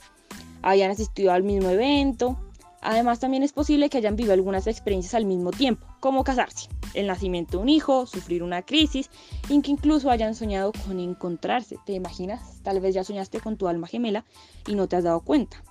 habían 0.60 0.90
asistido 0.90 1.32
al 1.32 1.42
mismo 1.42 1.70
evento. 1.70 2.38
Además, 2.82 3.20
también 3.20 3.44
es 3.44 3.52
posible 3.52 3.88
que 3.88 3.98
hayan 3.98 4.16
vivido 4.16 4.34
algunas 4.34 4.66
experiencias 4.66 5.14
al 5.14 5.24
mismo 5.24 5.52
tiempo, 5.52 5.86
como 6.00 6.24
casarse, 6.24 6.68
el 6.94 7.06
nacimiento 7.06 7.58
de 7.58 7.62
un 7.62 7.68
hijo, 7.68 8.06
sufrir 8.06 8.42
una 8.42 8.62
crisis, 8.62 9.08
y 9.48 9.60
que 9.62 9.70
incluso 9.70 10.10
hayan 10.10 10.34
soñado 10.34 10.72
con 10.84 10.98
encontrarse. 10.98 11.78
¿Te 11.86 11.92
imaginas? 11.92 12.60
Tal 12.64 12.80
vez 12.80 12.94
ya 12.94 13.04
soñaste 13.04 13.40
con 13.40 13.56
tu 13.56 13.68
alma 13.68 13.86
gemela 13.86 14.24
y 14.66 14.74
no 14.74 14.88
te 14.88 14.96
has 14.96 15.04
dado 15.04 15.20
cuenta. 15.20 15.62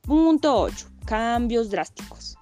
Punto 0.00 0.60
8. 0.62 0.88
Cambios 1.04 1.70
drásticos. 1.70 2.38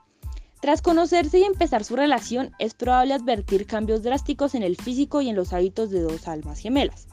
Tras 0.60 0.80
conocerse 0.80 1.40
y 1.40 1.42
empezar 1.42 1.82
su 1.82 1.96
relación, 1.96 2.52
es 2.60 2.74
probable 2.74 3.14
advertir 3.14 3.66
cambios 3.66 4.04
drásticos 4.04 4.54
en 4.54 4.62
el 4.62 4.76
físico 4.76 5.20
y 5.20 5.28
en 5.28 5.34
los 5.34 5.52
hábitos 5.52 5.90
de 5.90 6.02
dos 6.02 6.28
almas 6.28 6.60
gemelas. 6.60 7.08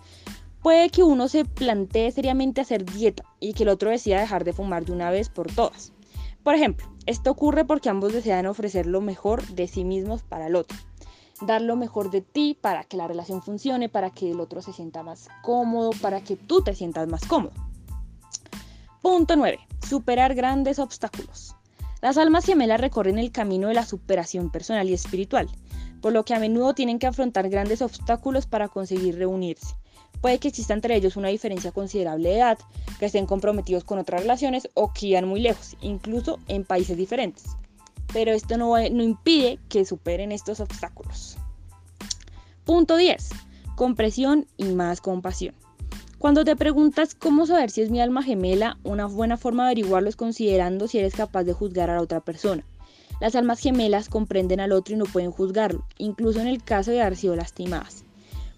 Puede 0.61 0.91
que 0.91 1.01
uno 1.01 1.27
se 1.27 1.45
plantee 1.45 2.11
seriamente 2.11 2.61
hacer 2.61 2.85
dieta 2.85 3.23
y 3.39 3.53
que 3.53 3.63
el 3.63 3.69
otro 3.69 3.89
decida 3.89 4.19
dejar 4.19 4.43
de 4.43 4.53
fumar 4.53 4.85
de 4.85 4.91
una 4.91 5.09
vez 5.09 5.29
por 5.29 5.51
todas. 5.51 5.93
Por 6.43 6.55
ejemplo, 6.55 6.87
esto 7.05 7.31
ocurre 7.31 7.65
porque 7.65 7.89
ambos 7.89 8.13
desean 8.13 8.45
ofrecer 8.45 8.85
lo 8.85 9.01
mejor 9.01 9.45
de 9.47 9.67
sí 9.67 9.83
mismos 9.83 10.23
para 10.23 10.47
el 10.47 10.55
otro. 10.55 10.77
Dar 11.41 11.61
lo 11.61 11.75
mejor 11.75 12.11
de 12.11 12.21
ti 12.21 12.57
para 12.59 12.83
que 12.83 12.97
la 12.97 13.07
relación 13.07 13.41
funcione, 13.41 13.89
para 13.89 14.09
que 14.09 14.31
el 14.31 14.39
otro 14.39 14.61
se 14.61 14.73
sienta 14.73 15.03
más 15.03 15.27
cómodo, 15.41 15.91
para 16.01 16.21
que 16.21 16.35
tú 16.35 16.61
te 16.61 16.75
sientas 16.75 17.07
más 17.07 17.25
cómodo. 17.25 17.53
Punto 19.01 19.35
9. 19.35 19.59
Superar 19.87 20.35
grandes 20.35 20.79
obstáculos. 20.79 21.55
Las 22.01 22.17
almas 22.17 22.45
gemelas 22.45 22.79
recorren 22.79 23.17
el 23.17 23.31
camino 23.31 23.67
de 23.67 23.73
la 23.73 23.85
superación 23.85 24.51
personal 24.51 24.89
y 24.89 24.93
espiritual, 24.93 25.49
por 26.01 26.13
lo 26.13 26.23
que 26.23 26.33
a 26.33 26.39
menudo 26.39 26.73
tienen 26.73 26.99
que 26.99 27.07
afrontar 27.07 27.49
grandes 27.49 27.81
obstáculos 27.81 28.45
para 28.45 28.69
conseguir 28.69 29.17
reunirse. 29.17 29.75
Puede 30.21 30.39
que 30.39 30.49
exista 30.49 30.73
entre 30.73 30.95
ellos 30.95 31.15
una 31.15 31.29
diferencia 31.29 31.71
considerable 31.71 32.29
de 32.29 32.37
edad, 32.37 32.57
que 32.99 33.05
estén 33.05 33.25
comprometidos 33.25 33.83
con 33.83 33.99
otras 33.99 34.21
relaciones 34.21 34.69
o 34.73 34.91
que 34.93 35.07
iban 35.07 35.27
muy 35.27 35.39
lejos, 35.39 35.77
incluso 35.81 36.39
en 36.47 36.65
países 36.65 36.97
diferentes. 36.97 37.45
Pero 38.11 38.31
esto 38.31 38.57
no, 38.57 38.75
no 38.77 39.03
impide 39.03 39.59
que 39.69 39.85
superen 39.85 40.31
estos 40.31 40.59
obstáculos. 40.59 41.37
Punto 42.65 42.97
10. 42.97 43.29
Compresión 43.75 44.45
y 44.57 44.65
más 44.65 44.99
compasión. 44.99 45.55
Cuando 46.17 46.43
te 46.43 46.57
preguntas 46.57 47.15
cómo 47.15 47.45
saber 47.45 47.71
si 47.71 47.81
es 47.81 47.89
mi 47.89 48.01
alma 48.01 48.21
gemela, 48.23 48.77
una 48.83 49.05
buena 49.05 49.37
forma 49.37 49.63
de 49.63 49.67
averiguarlo 49.69 50.09
es 50.09 50.17
considerando 50.17 50.89
si 50.89 50.99
eres 50.99 51.15
capaz 51.15 51.45
de 51.45 51.53
juzgar 51.53 51.89
a 51.89 51.95
la 51.95 52.01
otra 52.01 52.19
persona. 52.19 52.65
Las 53.21 53.35
almas 53.35 53.59
gemelas 53.59 54.09
comprenden 54.09 54.59
al 54.59 54.73
otro 54.73 54.95
y 54.95 54.97
no 54.97 55.05
pueden 55.05 55.31
juzgarlo, 55.31 55.85
incluso 55.97 56.41
en 56.41 56.47
el 56.47 56.61
caso 56.61 56.91
de 56.91 57.01
haber 57.01 57.15
sido 57.15 57.37
lastimadas. 57.37 58.03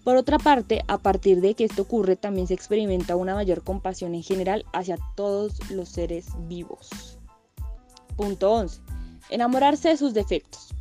Por 0.04 0.16
otra 0.16 0.38
parte, 0.38 0.82
a 0.88 0.98
partir 0.98 1.40
de 1.40 1.54
que 1.54 1.64
esto 1.64 1.82
ocurre, 1.82 2.16
también 2.16 2.48
se 2.48 2.54
experimenta 2.54 3.14
una 3.14 3.34
mayor 3.34 3.62
compasión 3.62 4.14
en 4.14 4.24
general 4.24 4.64
hacia 4.72 4.98
todos 5.14 5.70
los 5.70 5.88
seres 5.88 6.26
vivos. 6.48 7.18
Punto 8.16 8.52
11. 8.52 8.80
Enamorarse 9.30 9.90
de 9.90 9.96
sus 9.96 10.12
defectos. 10.12 10.74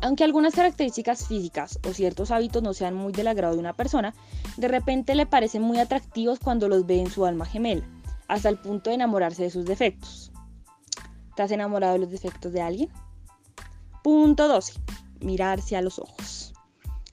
Aunque 0.00 0.24
algunas 0.24 0.54
características 0.54 1.28
físicas 1.28 1.78
o 1.88 1.92
ciertos 1.92 2.32
hábitos 2.32 2.64
no 2.64 2.74
sean 2.74 2.94
muy 2.94 3.12
del 3.12 3.28
agrado 3.28 3.54
de 3.54 3.60
una 3.60 3.74
persona, 3.74 4.12
de 4.56 4.66
repente 4.66 5.14
le 5.14 5.26
parecen 5.26 5.62
muy 5.62 5.78
atractivos 5.78 6.40
cuando 6.40 6.68
los 6.68 6.84
ve 6.84 6.98
en 6.98 7.10
su 7.10 7.24
alma 7.24 7.46
gemela, 7.46 7.88
hasta 8.26 8.48
el 8.48 8.58
punto 8.58 8.90
de 8.90 8.96
enamorarse 8.96 9.44
de 9.44 9.50
sus 9.50 9.64
defectos. 9.64 10.32
¿Te 11.36 11.42
has 11.44 11.52
enamorado 11.52 11.92
de 11.92 12.00
los 12.00 12.10
defectos 12.10 12.52
de 12.52 12.60
alguien? 12.60 12.90
Punto 14.02 14.48
12. 14.48 14.74
Mirarse 15.20 15.76
a 15.76 15.82
los 15.82 16.00
ojos. 16.00 16.51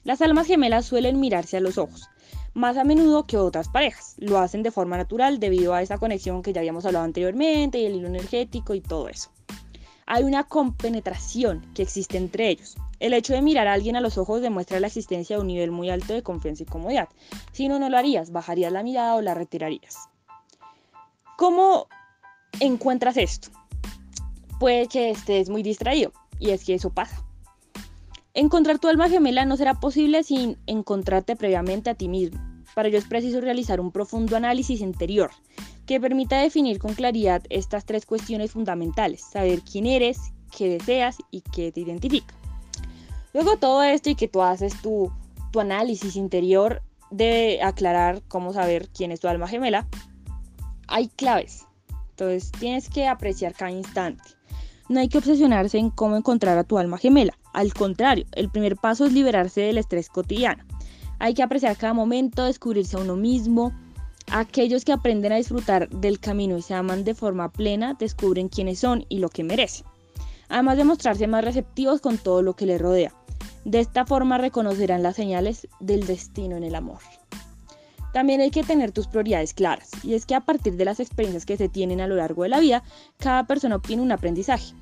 Las 0.04 0.22
almas 0.22 0.48
gemelas 0.48 0.86
suelen 0.86 1.20
mirarse 1.20 1.58
a 1.58 1.62
los 1.62 1.78
ojos, 1.78 2.10
más 2.54 2.78
a 2.78 2.84
menudo 2.84 3.26
que 3.26 3.38
otras 3.38 3.70
parejas. 3.70 4.16
Lo 4.18 4.40
hacen 4.40 4.64
de 4.64 4.72
forma 4.72 4.98
natural 4.98 5.40
debido 5.40 5.74
a 5.74 5.82
esa 5.82 5.98
conexión 5.98 6.42
que 6.42 6.54
ya 6.54 6.62
habíamos 6.62 6.86
hablado 6.86 7.06
anteriormente 7.06 7.80
y 7.80 7.86
el 7.86 7.96
hilo 7.96 8.08
energético 8.08 8.74
y 8.74 8.82
todo 8.82 9.10
eso 9.10 9.32
hay 10.10 10.24
una 10.24 10.44
compenetración 10.44 11.72
que 11.76 11.84
existe 11.84 12.18
entre 12.18 12.50
ellos. 12.50 12.76
El 13.00 13.14
hecho 13.14 13.34
de 13.34 13.44
mirar 13.44 13.68
a 13.68 13.74
alguien 13.74 13.96
a 13.96 14.02
los 14.02 14.18
ojos 14.18 14.42
demuestra 14.42 14.80
la 14.80 14.88
existencia 14.88 15.36
de 15.36 15.42
un 15.42 15.48
nivel 15.48 15.70
muy 15.70 15.92
alto 15.92 16.14
de 16.14 16.24
confianza 16.24 16.64
y 16.64 16.66
comodidad. 16.66 17.10
Si 17.52 17.68
no, 17.68 17.78
no 17.78 17.90
lo 17.90 17.98
harías, 17.98 18.32
bajarías 18.32 18.74
la 18.74 18.82
mirada 18.82 19.16
o 19.16 19.22
la 19.22 19.36
retirarías. 19.36 20.10
¿Cómo 21.38 21.88
encuentras 22.60 23.18
esto? 23.18 23.50
Puede 24.60 24.88
que 24.88 25.12
estés 25.12 25.48
muy 25.48 25.62
distraído, 25.62 26.12
y 26.40 26.50
es 26.50 26.66
que 26.66 26.74
eso 26.74 26.90
pasa. 26.90 27.24
Encontrar 28.40 28.80
tu 28.80 28.88
alma 28.88 29.10
gemela 29.10 29.44
no 29.44 29.58
será 29.58 29.82
posible 29.82 30.24
sin 30.24 30.58
encontrarte 30.66 31.36
previamente 31.36 31.90
a 31.90 31.96
ti 31.96 32.08
mismo. 32.08 32.40
Para 32.74 32.88
ello 32.88 32.98
es 32.98 33.04
preciso 33.04 33.42
realizar 33.42 33.82
un 33.82 33.92
profundo 33.92 34.38
análisis 34.38 34.80
interior 34.80 35.32
que 35.86 36.00
permita 36.00 36.40
definir 36.40 36.80
con 36.80 36.94
claridad 36.94 37.44
estas 37.50 37.84
tres 37.84 38.06
cuestiones 38.06 38.52
fundamentales, 38.52 39.26
saber 39.30 39.60
quién 39.70 39.86
eres, 39.86 40.32
qué 40.58 40.70
deseas 40.70 41.18
y 41.32 41.42
qué 41.42 41.74
te 41.74 41.82
identifica. 41.82 42.34
Luego 43.34 43.58
todo 43.58 43.84
esto 43.84 44.10
y 44.10 44.16
que 44.16 44.30
tú 44.30 44.42
haces 44.42 44.82
tu, 44.82 45.12
tu 45.52 45.60
análisis 45.60 46.16
interior 46.16 46.82
de 47.12 47.60
aclarar 47.62 48.22
cómo 48.30 48.54
saber 48.54 48.88
quién 48.88 49.12
es 49.12 49.20
tu 49.20 49.28
alma 49.28 49.50
gemela, 49.50 49.86
hay 50.88 51.10
claves. 51.10 51.66
Entonces 52.12 52.54
tienes 52.58 52.90
que 52.90 53.06
apreciar 53.06 53.54
cada 53.54 53.72
instante. 53.72 54.24
No 54.88 55.02
hay 55.02 55.10
que 55.10 55.18
obsesionarse 55.18 55.78
en 55.78 55.90
cómo 55.90 56.16
encontrar 56.16 56.58
a 56.58 56.64
tu 56.64 56.78
alma 56.78 56.98
gemela. 56.98 57.39
Al 57.54 57.74
contrario, 57.74 58.26
el 58.34 58.50
primer 58.50 58.76
paso 58.76 59.06
es 59.06 59.14
liberarse 59.14 59.62
del 59.62 59.78
estrés 59.78 60.10
cotidiano. 60.10 60.64
Hay 61.20 61.34
que 61.34 61.44
apreciar 61.44 61.76
cada 61.78 61.94
momento, 61.94 62.46
descubrirse 62.46 62.98
a 62.98 63.02
uno 63.02 63.16
mismo, 63.16 63.74
Aquellos 64.32 64.86
que 64.86 64.92
aprenden 64.92 65.32
a 65.32 65.38
disfrutar 65.38 65.90
del 65.90 66.20
camino 66.20 66.56
y 66.56 66.62
se 66.62 66.76
aman 66.76 67.04
de 67.04 67.16
forma 67.16 67.52
plena 67.52 67.96
descubren 67.96 68.48
quiénes 68.48 68.80
son 68.80 69.06
y 69.10 69.18
lo 69.18 69.30
que 69.30 69.44
merecen, 69.44 69.88
además 70.50 70.78
de 70.78 70.84
mostrarse 70.84 71.26
más 71.26 71.44
receptivos 71.44 72.00
con 72.00 72.20
todo 72.20 72.44
lo 72.44 72.56
que 72.56 72.68
les 72.68 72.80
rodea. 72.80 73.12
De 73.66 73.80
esta 73.80 74.06
forma 74.06 74.38
reconocerán 74.38 75.02
las 75.02 75.16
señales 75.16 75.68
del 75.80 76.06
destino 76.06 76.58
en 76.58 76.64
el 76.64 76.76
amor. 76.76 77.00
También 78.14 78.40
hay 78.42 78.52
que 78.52 78.64
tener 78.64 78.92
tus 78.92 79.08
prioridades 79.08 79.56
claras, 79.56 79.90
y 80.04 80.14
es 80.14 80.28
que 80.28 80.36
a 80.36 80.42
partir 80.42 80.76
de 80.78 80.86
las 80.86 81.00
experiencias 81.00 81.48
que 81.48 81.58
se 81.58 81.70
tienen 81.70 82.00
a 82.00 82.08
lo 82.08 82.16
largo 82.16 82.44
de 82.44 82.50
la 82.50 82.60
vida, 82.60 82.84
cada 83.18 83.46
persona 83.48 83.78
obtiene 83.78 84.04
un 84.04 84.12
aprendizaje. 84.12 84.76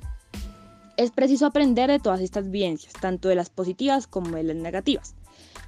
Es 0.98 1.12
preciso 1.12 1.46
aprender 1.46 1.88
de 1.88 2.00
todas 2.00 2.20
estas 2.20 2.50
vivencias, 2.50 2.92
tanto 2.92 3.28
de 3.28 3.36
las 3.36 3.50
positivas 3.50 4.08
como 4.08 4.30
de 4.30 4.42
las 4.42 4.56
negativas, 4.56 5.14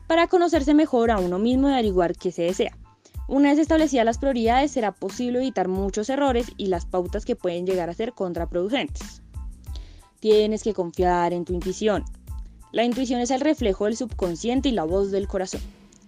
para 0.08 0.26
conocerse 0.26 0.74
mejor 0.74 1.12
a 1.12 1.20
uno 1.20 1.38
mismo 1.38 1.68
y 1.68 1.72
averiguar 1.72 2.16
qué 2.16 2.32
se 2.32 2.42
desea. 2.42 2.76
Una 3.28 3.50
vez 3.50 3.60
establecidas 3.60 4.04
las 4.04 4.18
prioridades, 4.18 4.72
será 4.72 4.90
posible 4.90 5.38
evitar 5.38 5.68
muchos 5.68 6.10
errores 6.10 6.48
y 6.56 6.66
las 6.66 6.84
pautas 6.84 7.24
que 7.24 7.36
pueden 7.36 7.64
llegar 7.64 7.88
a 7.88 7.94
ser 7.94 8.12
contraproducentes. 8.12 9.22
Tienes 10.18 10.64
que 10.64 10.74
confiar 10.74 11.32
en 11.32 11.44
tu 11.44 11.54
intuición. 11.54 12.02
La 12.72 12.82
intuición 12.82 13.20
es 13.20 13.30
el 13.30 13.40
reflejo 13.40 13.84
del 13.84 13.96
subconsciente 13.96 14.70
y 14.70 14.72
la 14.72 14.82
voz 14.82 15.12
del 15.12 15.28
corazón. 15.28 15.60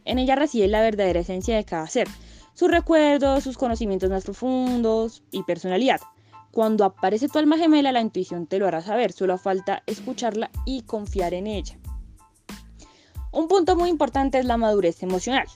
En 0.04 0.18
ella 0.18 0.34
reside 0.34 0.66
la 0.66 0.82
verdadera 0.82 1.20
esencia 1.20 1.54
de 1.54 1.64
cada 1.64 1.86
ser, 1.86 2.08
sus 2.54 2.72
recuerdos, 2.72 3.44
sus 3.44 3.56
conocimientos 3.56 4.10
más 4.10 4.24
profundos 4.24 5.22
y 5.30 5.44
personalidad. 5.44 6.00
Cuando 6.52 6.84
aparece 6.84 7.28
tu 7.28 7.38
alma 7.38 7.56
gemela, 7.56 7.92
la 7.92 8.02
intuición 8.02 8.46
te 8.46 8.58
lo 8.58 8.66
hará 8.66 8.82
saber, 8.82 9.12
solo 9.12 9.38
falta 9.38 9.82
escucharla 9.86 10.50
y 10.66 10.82
confiar 10.82 11.32
en 11.32 11.46
ella. 11.46 11.78
Un 13.32 13.48
punto 13.48 13.74
muy 13.74 13.88
importante 13.88 14.38
es 14.38 14.44
la 14.44 14.58
madurez 14.58 15.02
emocional. 15.02 15.46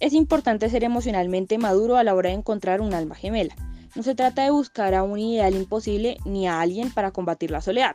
Es 0.00 0.12
importante 0.12 0.68
ser 0.68 0.82
emocionalmente 0.82 1.58
maduro 1.58 1.96
a 1.96 2.02
la 2.02 2.16
hora 2.16 2.30
de 2.30 2.34
encontrar 2.34 2.80
un 2.80 2.92
alma 2.92 3.14
gemela. 3.14 3.54
No 3.94 4.02
se 4.02 4.16
trata 4.16 4.42
de 4.42 4.50
buscar 4.50 4.94
a 4.94 5.04
un 5.04 5.20
ideal 5.20 5.54
imposible 5.54 6.16
ni 6.24 6.48
a 6.48 6.60
alguien 6.60 6.90
para 6.90 7.12
combatir 7.12 7.52
la 7.52 7.60
soledad, 7.60 7.94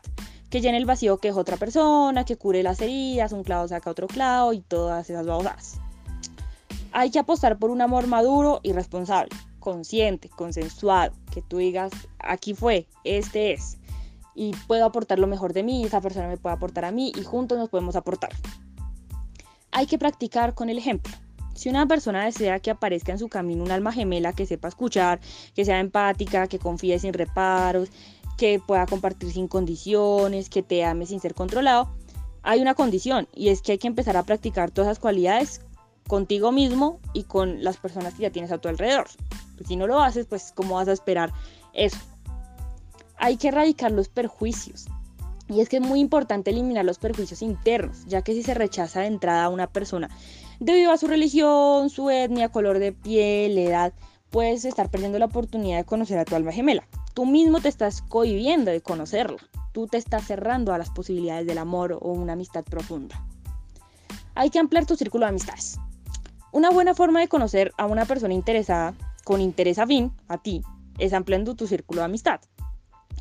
que 0.50 0.62
llene 0.62 0.78
el 0.78 0.86
vacío 0.86 1.18
que 1.18 1.28
es 1.28 1.36
otra 1.36 1.58
persona, 1.58 2.24
que 2.24 2.38
cure 2.38 2.64
las 2.64 2.80
heridas, 2.80 3.34
un 3.34 3.44
clavo 3.44 3.68
saca 3.68 3.92
otro 3.92 4.08
clavo 4.08 4.54
y 4.54 4.62
todas 4.62 5.10
esas 5.10 5.26
babosadas. 5.26 5.82
Hay 6.94 7.12
que 7.12 7.20
apostar 7.20 7.60
por 7.60 7.72
un 7.72 7.82
amor 7.82 8.08
maduro 8.08 8.62
y 8.64 8.72
responsable, 8.72 9.36
consciente, 9.68 10.30
consensuado, 10.30 11.14
que 11.30 11.42
tú 11.42 11.58
digas, 11.58 11.92
aquí 12.20 12.54
fue, 12.54 12.88
este 13.04 13.52
es, 13.52 13.78
y 14.34 14.54
puedo 14.66 14.86
aportar 14.86 15.20
lo 15.20 15.28
mejor 15.28 15.52
de 15.52 15.62
mí, 15.62 15.84
esa 15.84 16.00
persona 16.00 16.30
me 16.30 16.38
puede 16.38 16.56
aportar 16.56 16.86
a 16.86 16.92
mí 16.94 17.12
y 17.14 17.24
juntos 17.24 17.58
nos 17.58 17.68
podemos 17.68 17.98
aportar. 17.98 18.30
Hay 19.74 19.86
que 19.86 19.98
practicar 19.98 20.54
con 20.54 20.70
el 20.70 20.78
ejemplo. 20.78 21.14
Si 21.54 21.68
una 21.68 21.86
persona 21.86 22.24
desea 22.24 22.62
que 22.62 22.72
aparezca 22.72 23.12
en 23.12 23.20
su 23.20 23.28
camino 23.28 23.62
un 23.62 23.72
alma 23.72 23.92
gemela 23.92 24.32
que 24.32 24.46
sepa 24.46 24.70
escuchar, 24.70 25.20
que 25.54 25.66
sea 25.66 25.82
empática, 25.82 26.48
que 26.48 26.60
confíe 26.60 26.98
sin 26.98 27.12
reparos, 27.12 27.90
que 28.38 28.62
pueda 28.66 28.86
compartir 28.86 29.34
sin 29.34 29.50
condiciones, 29.50 30.50
que 30.50 30.64
te 30.64 30.86
ame 30.86 31.06
sin 31.06 31.20
ser 31.20 31.34
controlado, 31.34 31.92
hay 32.42 32.62
una 32.62 32.74
condición 32.74 33.28
y 33.36 33.50
es 33.50 33.62
que 33.62 33.74
hay 33.74 33.80
que 33.80 33.88
empezar 33.88 34.16
a 34.16 34.24
practicar 34.24 34.72
todas 34.72 34.92
esas 34.92 35.00
cualidades 35.00 35.60
contigo 36.08 36.52
mismo 36.52 37.00
y 37.14 37.24
con 37.24 37.64
las 37.64 37.78
personas 37.78 38.14
que 38.14 38.24
ya 38.24 38.32
tienes 38.32 38.52
a 38.52 38.58
tu 38.58 38.68
alrededor. 38.68 39.08
Si 39.68 39.76
no 39.76 39.88
lo 39.88 40.02
haces, 40.02 40.26
pues 40.26 40.52
¿cómo 40.56 40.76
vas 40.76 40.88
a 40.88 40.94
esperar 40.94 41.34
eso? 41.74 41.98
Hay 43.18 43.38
que 43.38 43.50
erradicar 43.50 43.92
los 43.92 44.10
perjuicios. 44.10 44.86
Y 45.50 45.62
es 45.62 45.70
que 45.70 45.78
es 45.78 45.82
muy 45.82 46.00
importante 46.00 46.52
eliminar 46.52 46.84
los 46.84 47.00
perjuicios 47.00 47.42
internos, 47.42 48.06
ya 48.06 48.22
que 48.22 48.34
si 48.34 48.44
se 48.44 48.54
rechaza 48.54 49.02
de 49.02 49.08
entrada 49.08 49.46
a 49.46 49.50
una 49.50 49.68
persona 49.68 50.10
debido 50.60 50.92
a 50.92 50.98
su 50.98 51.08
religión, 51.08 51.90
su 51.90 52.10
etnia, 52.10 52.50
color 52.50 52.80
de 52.80 52.92
piel, 52.92 53.58
edad, 53.58 53.94
puedes 54.30 54.66
estar 54.66 54.90
perdiendo 54.90 55.20
la 55.20 55.26
oportunidad 55.26 55.78
de 55.78 55.86
conocer 55.86 56.18
a 56.18 56.26
tu 56.26 56.36
alma 56.36 56.52
gemela. 56.52 56.88
Tú 57.14 57.26
mismo 57.26 57.60
te 57.62 57.70
estás 57.70 58.02
cohibiendo 58.02 58.72
de 58.72 58.82
conocerla. 58.82 59.38
Tú 59.72 59.88
te 59.88 59.98
estás 59.98 60.26
cerrando 60.26 60.74
a 60.74 60.78
las 60.78 60.90
posibilidades 60.90 61.48
del 61.48 61.58
amor 61.58 61.98
o 62.02 62.12
una 62.12 62.34
amistad 62.34 62.64
profunda. 62.64 63.24
Hay 64.36 64.50
que 64.50 64.60
ampliar 64.60 64.86
tu 64.86 64.96
círculo 64.96 65.26
de 65.26 65.30
amistades. 65.30 65.80
Una 66.54 66.70
buena 66.70 66.96
forma 66.96 67.20
de 67.20 67.28
conocer 67.28 67.72
a 67.78 67.86
una 67.86 68.06
persona 68.06 68.34
interesada, 68.34 68.94
con 69.26 69.42
interés 69.42 69.80
afín 69.80 70.14
a 70.30 70.38
ti, 70.38 70.62
es 70.98 71.12
ampliando 71.12 71.56
tu 71.56 71.68
círculo 71.68 72.00
de 72.02 72.06
amistad. 72.06 72.40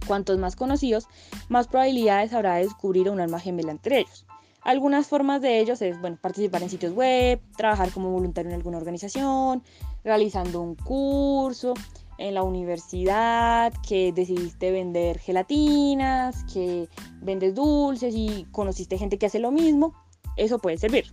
Cuantos 0.06 0.38
más 0.38 0.54
conocidos, 0.54 1.08
más 1.48 1.66
probabilidades 1.66 2.32
habrá 2.32 2.54
de 2.54 2.62
descubrir 2.62 3.10
un 3.10 3.20
alma 3.20 3.40
gemela 3.40 3.72
entre 3.72 3.98
ellos. 3.98 4.24
Algunas 4.62 5.08
formas 5.08 5.42
de 5.42 5.60
ellos 5.60 5.82
es 5.82 6.00
bueno, 6.00 6.18
participar 6.20 6.62
en 6.62 6.70
sitios 6.70 6.92
web, 6.92 7.40
trabajar 7.56 7.90
como 7.90 8.10
voluntario 8.10 8.50
en 8.50 8.56
alguna 8.56 8.78
organización, 8.78 9.62
realizando 10.04 10.60
un 10.60 10.76
curso 10.76 11.74
en 12.18 12.34
la 12.34 12.44
universidad, 12.44 13.72
que 13.86 14.12
decidiste 14.12 14.70
vender 14.70 15.18
gelatinas, 15.18 16.44
que 16.52 16.88
vendes 17.20 17.54
dulces 17.54 18.14
y 18.16 18.46
conociste 18.52 18.98
gente 18.98 19.18
que 19.18 19.26
hace 19.26 19.40
lo 19.40 19.50
mismo. 19.50 19.94
Eso 20.36 20.58
puede 20.58 20.78
servir. 20.78 21.12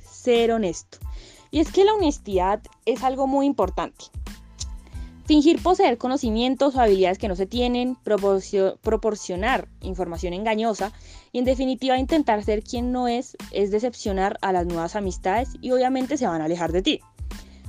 Ser 0.00 0.52
honesto. 0.52 0.98
Y 1.52 1.60
es 1.60 1.70
que 1.70 1.84
la 1.84 1.94
honestidad 1.94 2.60
es 2.86 3.04
algo 3.04 3.28
muy 3.28 3.46
importante. 3.46 4.06
Fingir 5.26 5.62
poseer 5.62 5.98
conocimientos 5.98 6.74
o 6.74 6.80
habilidades 6.80 7.18
que 7.18 7.28
no 7.28 7.36
se 7.36 7.46
tienen, 7.46 7.96
proporcionar 8.02 9.68
información 9.82 10.32
engañosa 10.32 10.92
y 11.30 11.38
en 11.38 11.44
definitiva 11.44 11.98
intentar 11.98 12.42
ser 12.42 12.64
quien 12.64 12.90
no 12.90 13.06
es 13.06 13.36
es 13.52 13.70
decepcionar 13.70 14.38
a 14.40 14.52
las 14.52 14.66
nuevas 14.66 14.96
amistades 14.96 15.50
y 15.60 15.70
obviamente 15.70 16.16
se 16.16 16.26
van 16.26 16.40
a 16.40 16.46
alejar 16.46 16.72
de 16.72 16.82
ti. 16.82 17.00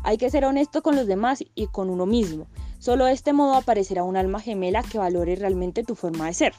Hay 0.04 0.18
que 0.18 0.32
ser 0.32 0.46
honesto 0.46 0.82
con 0.82 0.96
los 0.96 1.06
demás 1.06 1.44
y 1.54 1.68
con 1.68 1.90
uno 1.90 2.06
mismo. 2.06 2.48
Solo 2.80 3.06
de 3.06 3.14
este 3.14 3.34
modo 3.34 3.54
aparecerá 3.54 4.04
un 4.04 4.18
alma 4.18 4.40
gemela 4.40 4.82
que 4.82 4.98
valore 4.98 5.36
realmente 5.36 5.84
tu 5.84 5.96
forma 5.96 6.28
de 6.28 6.34
ser. 6.34 6.54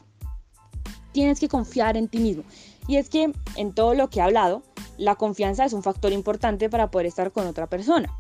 Tienes 1.13 1.41
que 1.41 1.49
confiar 1.49 1.97
en 1.97 2.09
ti 2.09 2.19
mismo. 2.19 2.45
Y 2.87 2.97
es 2.97 3.09
que 3.09 3.33
en 3.57 3.73
todo 3.73 3.95
lo 3.95 4.11
que 4.11 4.21
he 4.21 4.23
hablado, 4.23 4.63
La 4.97 5.17
confianza 5.17 5.65
es 5.65 5.73
un 5.73 5.83
factor 5.83 6.13
importante 6.13 6.71
para 6.71 6.91
poder 6.91 7.07
estar 7.07 7.33
con 7.33 7.47
otra 7.47 7.67
persona. 7.67 8.17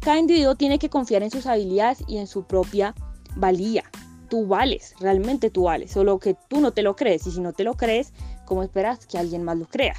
Cada 0.00 0.18
individuo 0.18 0.54
tiene 0.54 0.78
que 0.78 0.90
confiar 0.90 1.22
en 1.22 1.30
sus 1.30 1.46
habilidades 1.46 2.04
y 2.06 2.18
en 2.18 2.26
su 2.26 2.44
propia 2.44 2.94
valía. 3.36 3.84
Tú 4.28 4.46
vales, 4.46 4.94
realmente 5.00 5.50
tú 5.50 5.64
vales, 5.64 5.90
solo 5.90 6.18
que 6.18 6.36
tú 6.48 6.60
no 6.60 6.72
te 6.72 6.82
lo 6.82 6.96
crees 6.96 7.26
y 7.26 7.30
si 7.30 7.40
no 7.40 7.54
te 7.54 7.64
lo 7.64 7.74
crees, 7.74 8.12
¿cómo 8.44 8.62
esperas 8.62 9.06
que 9.06 9.16
alguien 9.16 9.42
más 9.42 9.56
lo 9.56 9.66
crea? 9.66 9.94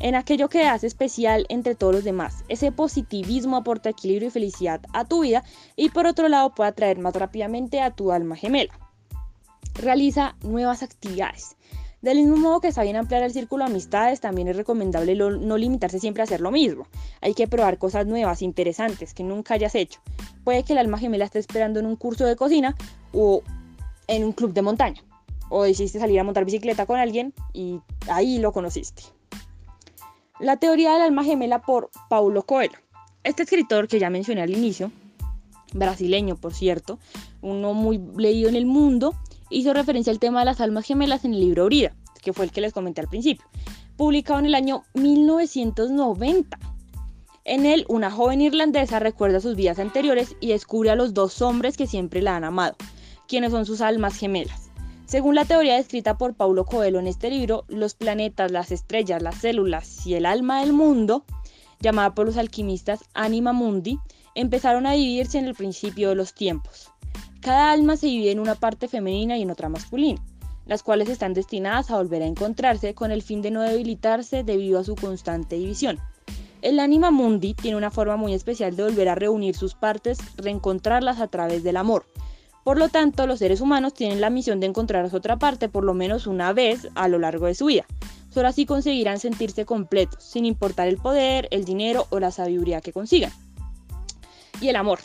En 0.00 0.16
aquello 0.16 0.48
que 0.48 0.66
hace 0.66 0.88
especial 0.88 1.46
entre 1.48 1.76
todos 1.76 1.94
los 1.94 2.04
demás, 2.04 2.44
ese 2.48 2.72
positivismo 2.72 3.56
aporta 3.56 3.90
equilibrio 3.90 4.28
y 4.28 4.32
felicidad 4.32 4.80
a 4.92 5.04
tu 5.04 5.20
vida 5.20 5.44
y 5.76 5.90
por 5.90 6.06
otro 6.06 6.28
lado 6.28 6.52
puede 6.54 6.70
atraer 6.70 6.98
más 6.98 7.14
rápidamente 7.14 7.80
a 7.80 7.92
tu 7.92 8.10
alma 8.10 8.34
gemela. 8.34 8.76
Realiza 9.74 10.34
nuevas 10.42 10.82
actividades. 10.82 11.56
Del 12.04 12.18
mismo 12.18 12.36
modo 12.36 12.60
que 12.60 12.68
está 12.68 12.82
bien 12.82 12.96
ampliar 12.96 13.22
el 13.22 13.32
círculo 13.32 13.64
de 13.64 13.70
amistades, 13.70 14.20
también 14.20 14.46
es 14.48 14.56
recomendable 14.56 15.14
no 15.14 15.56
limitarse 15.56 15.98
siempre 15.98 16.22
a 16.22 16.24
hacer 16.24 16.42
lo 16.42 16.50
mismo. 16.50 16.86
Hay 17.22 17.32
que 17.32 17.48
probar 17.48 17.78
cosas 17.78 18.06
nuevas, 18.06 18.42
interesantes, 18.42 19.14
que 19.14 19.22
nunca 19.22 19.54
hayas 19.54 19.74
hecho. 19.74 20.00
Puede 20.44 20.64
que 20.64 20.74
el 20.74 20.80
alma 20.80 20.98
gemela 20.98 21.24
esté 21.24 21.38
esperando 21.38 21.80
en 21.80 21.86
un 21.86 21.96
curso 21.96 22.26
de 22.26 22.36
cocina 22.36 22.76
o 23.14 23.42
en 24.06 24.22
un 24.22 24.32
club 24.32 24.52
de 24.52 24.60
montaña. 24.60 25.02
O 25.48 25.62
decidiste 25.62 25.98
salir 25.98 26.20
a 26.20 26.24
montar 26.24 26.44
bicicleta 26.44 26.84
con 26.84 27.00
alguien 27.00 27.32
y 27.54 27.80
ahí 28.10 28.36
lo 28.36 28.52
conociste. 28.52 29.04
La 30.40 30.58
teoría 30.58 30.92
del 30.92 31.00
alma 31.00 31.24
gemela 31.24 31.62
por 31.62 31.88
Paulo 32.10 32.42
Coelho. 32.42 32.76
Este 33.22 33.44
escritor 33.44 33.88
que 33.88 33.98
ya 33.98 34.10
mencioné 34.10 34.42
al 34.42 34.50
inicio, 34.50 34.92
brasileño 35.72 36.36
por 36.36 36.52
cierto, 36.52 36.98
uno 37.40 37.72
muy 37.72 37.98
leído 38.14 38.50
en 38.50 38.56
el 38.56 38.66
mundo, 38.66 39.14
hizo 39.54 39.72
referencia 39.72 40.12
al 40.12 40.18
tema 40.18 40.40
de 40.40 40.46
las 40.46 40.60
almas 40.60 40.84
gemelas 40.84 41.24
en 41.24 41.34
el 41.34 41.40
libro 41.40 41.66
Brida, 41.66 41.94
que 42.22 42.32
fue 42.32 42.44
el 42.44 42.50
que 42.50 42.60
les 42.60 42.72
comenté 42.72 43.00
al 43.00 43.08
principio, 43.08 43.46
publicado 43.96 44.40
en 44.40 44.46
el 44.46 44.54
año 44.54 44.82
1990. 44.94 46.58
En 47.44 47.66
él, 47.66 47.84
una 47.88 48.10
joven 48.10 48.40
irlandesa 48.40 48.98
recuerda 48.98 49.40
sus 49.40 49.54
vidas 49.54 49.78
anteriores 49.78 50.34
y 50.40 50.48
descubre 50.48 50.90
a 50.90 50.96
los 50.96 51.14
dos 51.14 51.42
hombres 51.42 51.76
que 51.76 51.86
siempre 51.86 52.22
la 52.22 52.36
han 52.36 52.44
amado, 52.44 52.76
quienes 53.28 53.52
son 53.52 53.66
sus 53.66 53.80
almas 53.80 54.16
gemelas. 54.16 54.70
Según 55.06 55.34
la 55.34 55.44
teoría 55.44 55.76
descrita 55.76 56.16
por 56.16 56.34
Paulo 56.34 56.64
Coelho 56.64 56.98
en 56.98 57.06
este 57.06 57.28
libro, 57.28 57.64
los 57.68 57.94
planetas, 57.94 58.50
las 58.50 58.72
estrellas, 58.72 59.22
las 59.22 59.36
células 59.36 60.06
y 60.06 60.14
el 60.14 60.24
alma 60.24 60.60
del 60.60 60.72
mundo, 60.72 61.24
llamada 61.80 62.14
por 62.14 62.26
los 62.26 62.38
alquimistas 62.38 63.04
Anima 63.12 63.52
Mundi, 63.52 63.98
empezaron 64.34 64.86
a 64.86 64.92
dividirse 64.92 65.38
en 65.38 65.44
el 65.44 65.54
principio 65.54 66.08
de 66.08 66.14
los 66.14 66.34
tiempos. 66.34 66.90
Cada 67.44 67.72
alma 67.72 67.98
se 67.98 68.06
divide 68.06 68.30
en 68.30 68.40
una 68.40 68.54
parte 68.54 68.88
femenina 68.88 69.36
y 69.36 69.42
en 69.42 69.50
otra 69.50 69.68
masculina, 69.68 70.18
las 70.64 70.82
cuales 70.82 71.10
están 71.10 71.34
destinadas 71.34 71.90
a 71.90 71.98
volver 71.98 72.22
a 72.22 72.26
encontrarse 72.26 72.94
con 72.94 73.12
el 73.12 73.20
fin 73.20 73.42
de 73.42 73.50
no 73.50 73.60
debilitarse 73.60 74.44
debido 74.44 74.78
a 74.78 74.84
su 74.84 74.94
constante 74.94 75.56
división. 75.56 76.00
El 76.62 76.80
anima 76.80 77.10
mundi 77.10 77.52
tiene 77.52 77.76
una 77.76 77.90
forma 77.90 78.16
muy 78.16 78.32
especial 78.32 78.74
de 78.74 78.84
volver 78.84 79.10
a 79.10 79.14
reunir 79.14 79.54
sus 79.54 79.74
partes, 79.74 80.16
reencontrarlas 80.38 81.20
a 81.20 81.28
través 81.28 81.62
del 81.62 81.76
amor. 81.76 82.06
Por 82.64 82.78
lo 82.78 82.88
tanto, 82.88 83.26
los 83.26 83.40
seres 83.40 83.60
humanos 83.60 83.92
tienen 83.92 84.22
la 84.22 84.30
misión 84.30 84.58
de 84.58 84.66
encontrar 84.66 85.04
a 85.04 85.14
otra 85.14 85.36
parte 85.36 85.68
por 85.68 85.84
lo 85.84 85.92
menos 85.92 86.26
una 86.26 86.54
vez 86.54 86.88
a 86.94 87.08
lo 87.08 87.18
largo 87.18 87.44
de 87.44 87.54
su 87.54 87.66
vida. 87.66 87.84
Solo 88.30 88.48
así 88.48 88.64
conseguirán 88.64 89.20
sentirse 89.20 89.66
completos, 89.66 90.24
sin 90.24 90.46
importar 90.46 90.88
el 90.88 90.96
poder, 90.96 91.48
el 91.50 91.66
dinero 91.66 92.06
o 92.08 92.20
la 92.20 92.30
sabiduría 92.30 92.80
que 92.80 92.94
consigan. 92.94 93.32
Y 94.62 94.68
el 94.68 94.76
amor. 94.76 95.00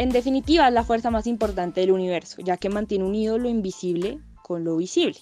En 0.00 0.08
definitiva, 0.08 0.66
es 0.66 0.72
la 0.72 0.82
fuerza 0.82 1.10
más 1.10 1.26
importante 1.26 1.82
del 1.82 1.90
universo, 1.90 2.40
ya 2.40 2.56
que 2.56 2.70
mantiene 2.70 3.04
unido 3.04 3.36
lo 3.36 3.50
invisible 3.50 4.18
con 4.42 4.64
lo 4.64 4.78
visible. 4.78 5.18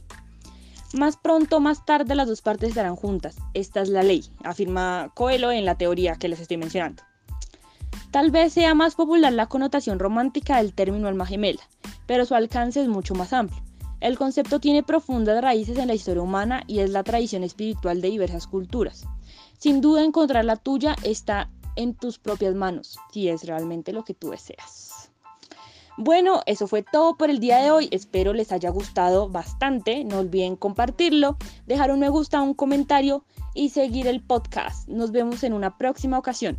Más 0.93 1.17
pronto 1.17 1.57
o 1.57 1.61
más 1.61 1.85
tarde 1.85 2.15
las 2.15 2.29
dos 2.29 2.43
partes 2.43 2.69
estarán 2.69 2.95
juntas. 2.95 3.35
Esta 3.55 3.81
es 3.81 3.89
la 3.89 4.05
ley, 4.05 4.23
afirma 4.45 5.11
Coelho 5.17 5.51
en 5.51 5.65
la 5.65 5.75
teoría 5.75 6.15
que 6.15 6.29
les 6.29 6.39
estoy 6.39 6.59
mencionando. 6.59 7.03
Tal 8.13 8.31
vez 8.31 8.53
sea 8.53 8.73
más 8.75 8.95
popular 8.95 9.33
la 9.33 9.47
connotación 9.47 9.99
romántica 9.99 10.59
del 10.59 10.73
término 10.73 11.09
alma 11.09 11.27
gemela, 11.27 11.63
pero 12.07 12.25
su 12.25 12.37
alcance 12.37 12.81
es 12.81 12.87
mucho 12.87 13.17
más 13.17 13.33
amplio. 13.33 13.61
El 13.99 14.17
concepto 14.17 14.61
tiene 14.61 14.85
profundas 14.85 15.43
raíces 15.43 15.77
en 15.79 15.89
la 15.89 15.95
historia 15.95 16.23
humana 16.23 16.63
y 16.69 16.79
es 16.79 16.91
la 16.91 17.03
tradición 17.03 17.43
espiritual 17.43 18.01
de 18.01 18.11
diversas 18.11 18.47
culturas. 18.47 19.09
Sin 19.59 19.81
duda 19.81 20.05
encontrar 20.05 20.45
la 20.45 20.55
tuya 20.55 20.95
está 21.03 21.51
en 21.79 21.95
tus 21.95 22.19
propias 22.19 22.55
manos, 22.55 22.99
si 23.13 23.29
es 23.29 23.45
realmente 23.45 23.93
lo 23.93 24.05
que 24.05 24.13
tú 24.13 24.31
deseas. 24.31 25.11
Bueno, 25.97 26.43
eso 26.47 26.67
fue 26.67 26.83
todo 26.85 27.17
por 27.17 27.31
el 27.31 27.41
día 27.41 27.59
de 27.59 27.71
hoy. 27.71 27.89
Espero 27.91 28.33
les 28.33 28.53
haya 28.53 28.71
gustado 28.71 29.29
bastante. 29.29 30.05
No 30.05 30.19
olviden 30.19 30.55
compartirlo, 30.55 31.37
dejar 31.67 31.91
un 31.91 32.01
me 32.01 32.09
gusta, 32.09 32.41
un 32.41 32.55
comentario 32.55 33.25
y 33.55 33.71
seguir 33.71 34.07
el 34.07 34.21
podcast. 34.21 34.89
Nos 34.89 35.11
vemos 35.11 35.43
en 35.43 35.55
una 35.55 35.77
próxima 35.77 36.19
ocasión. 36.19 36.59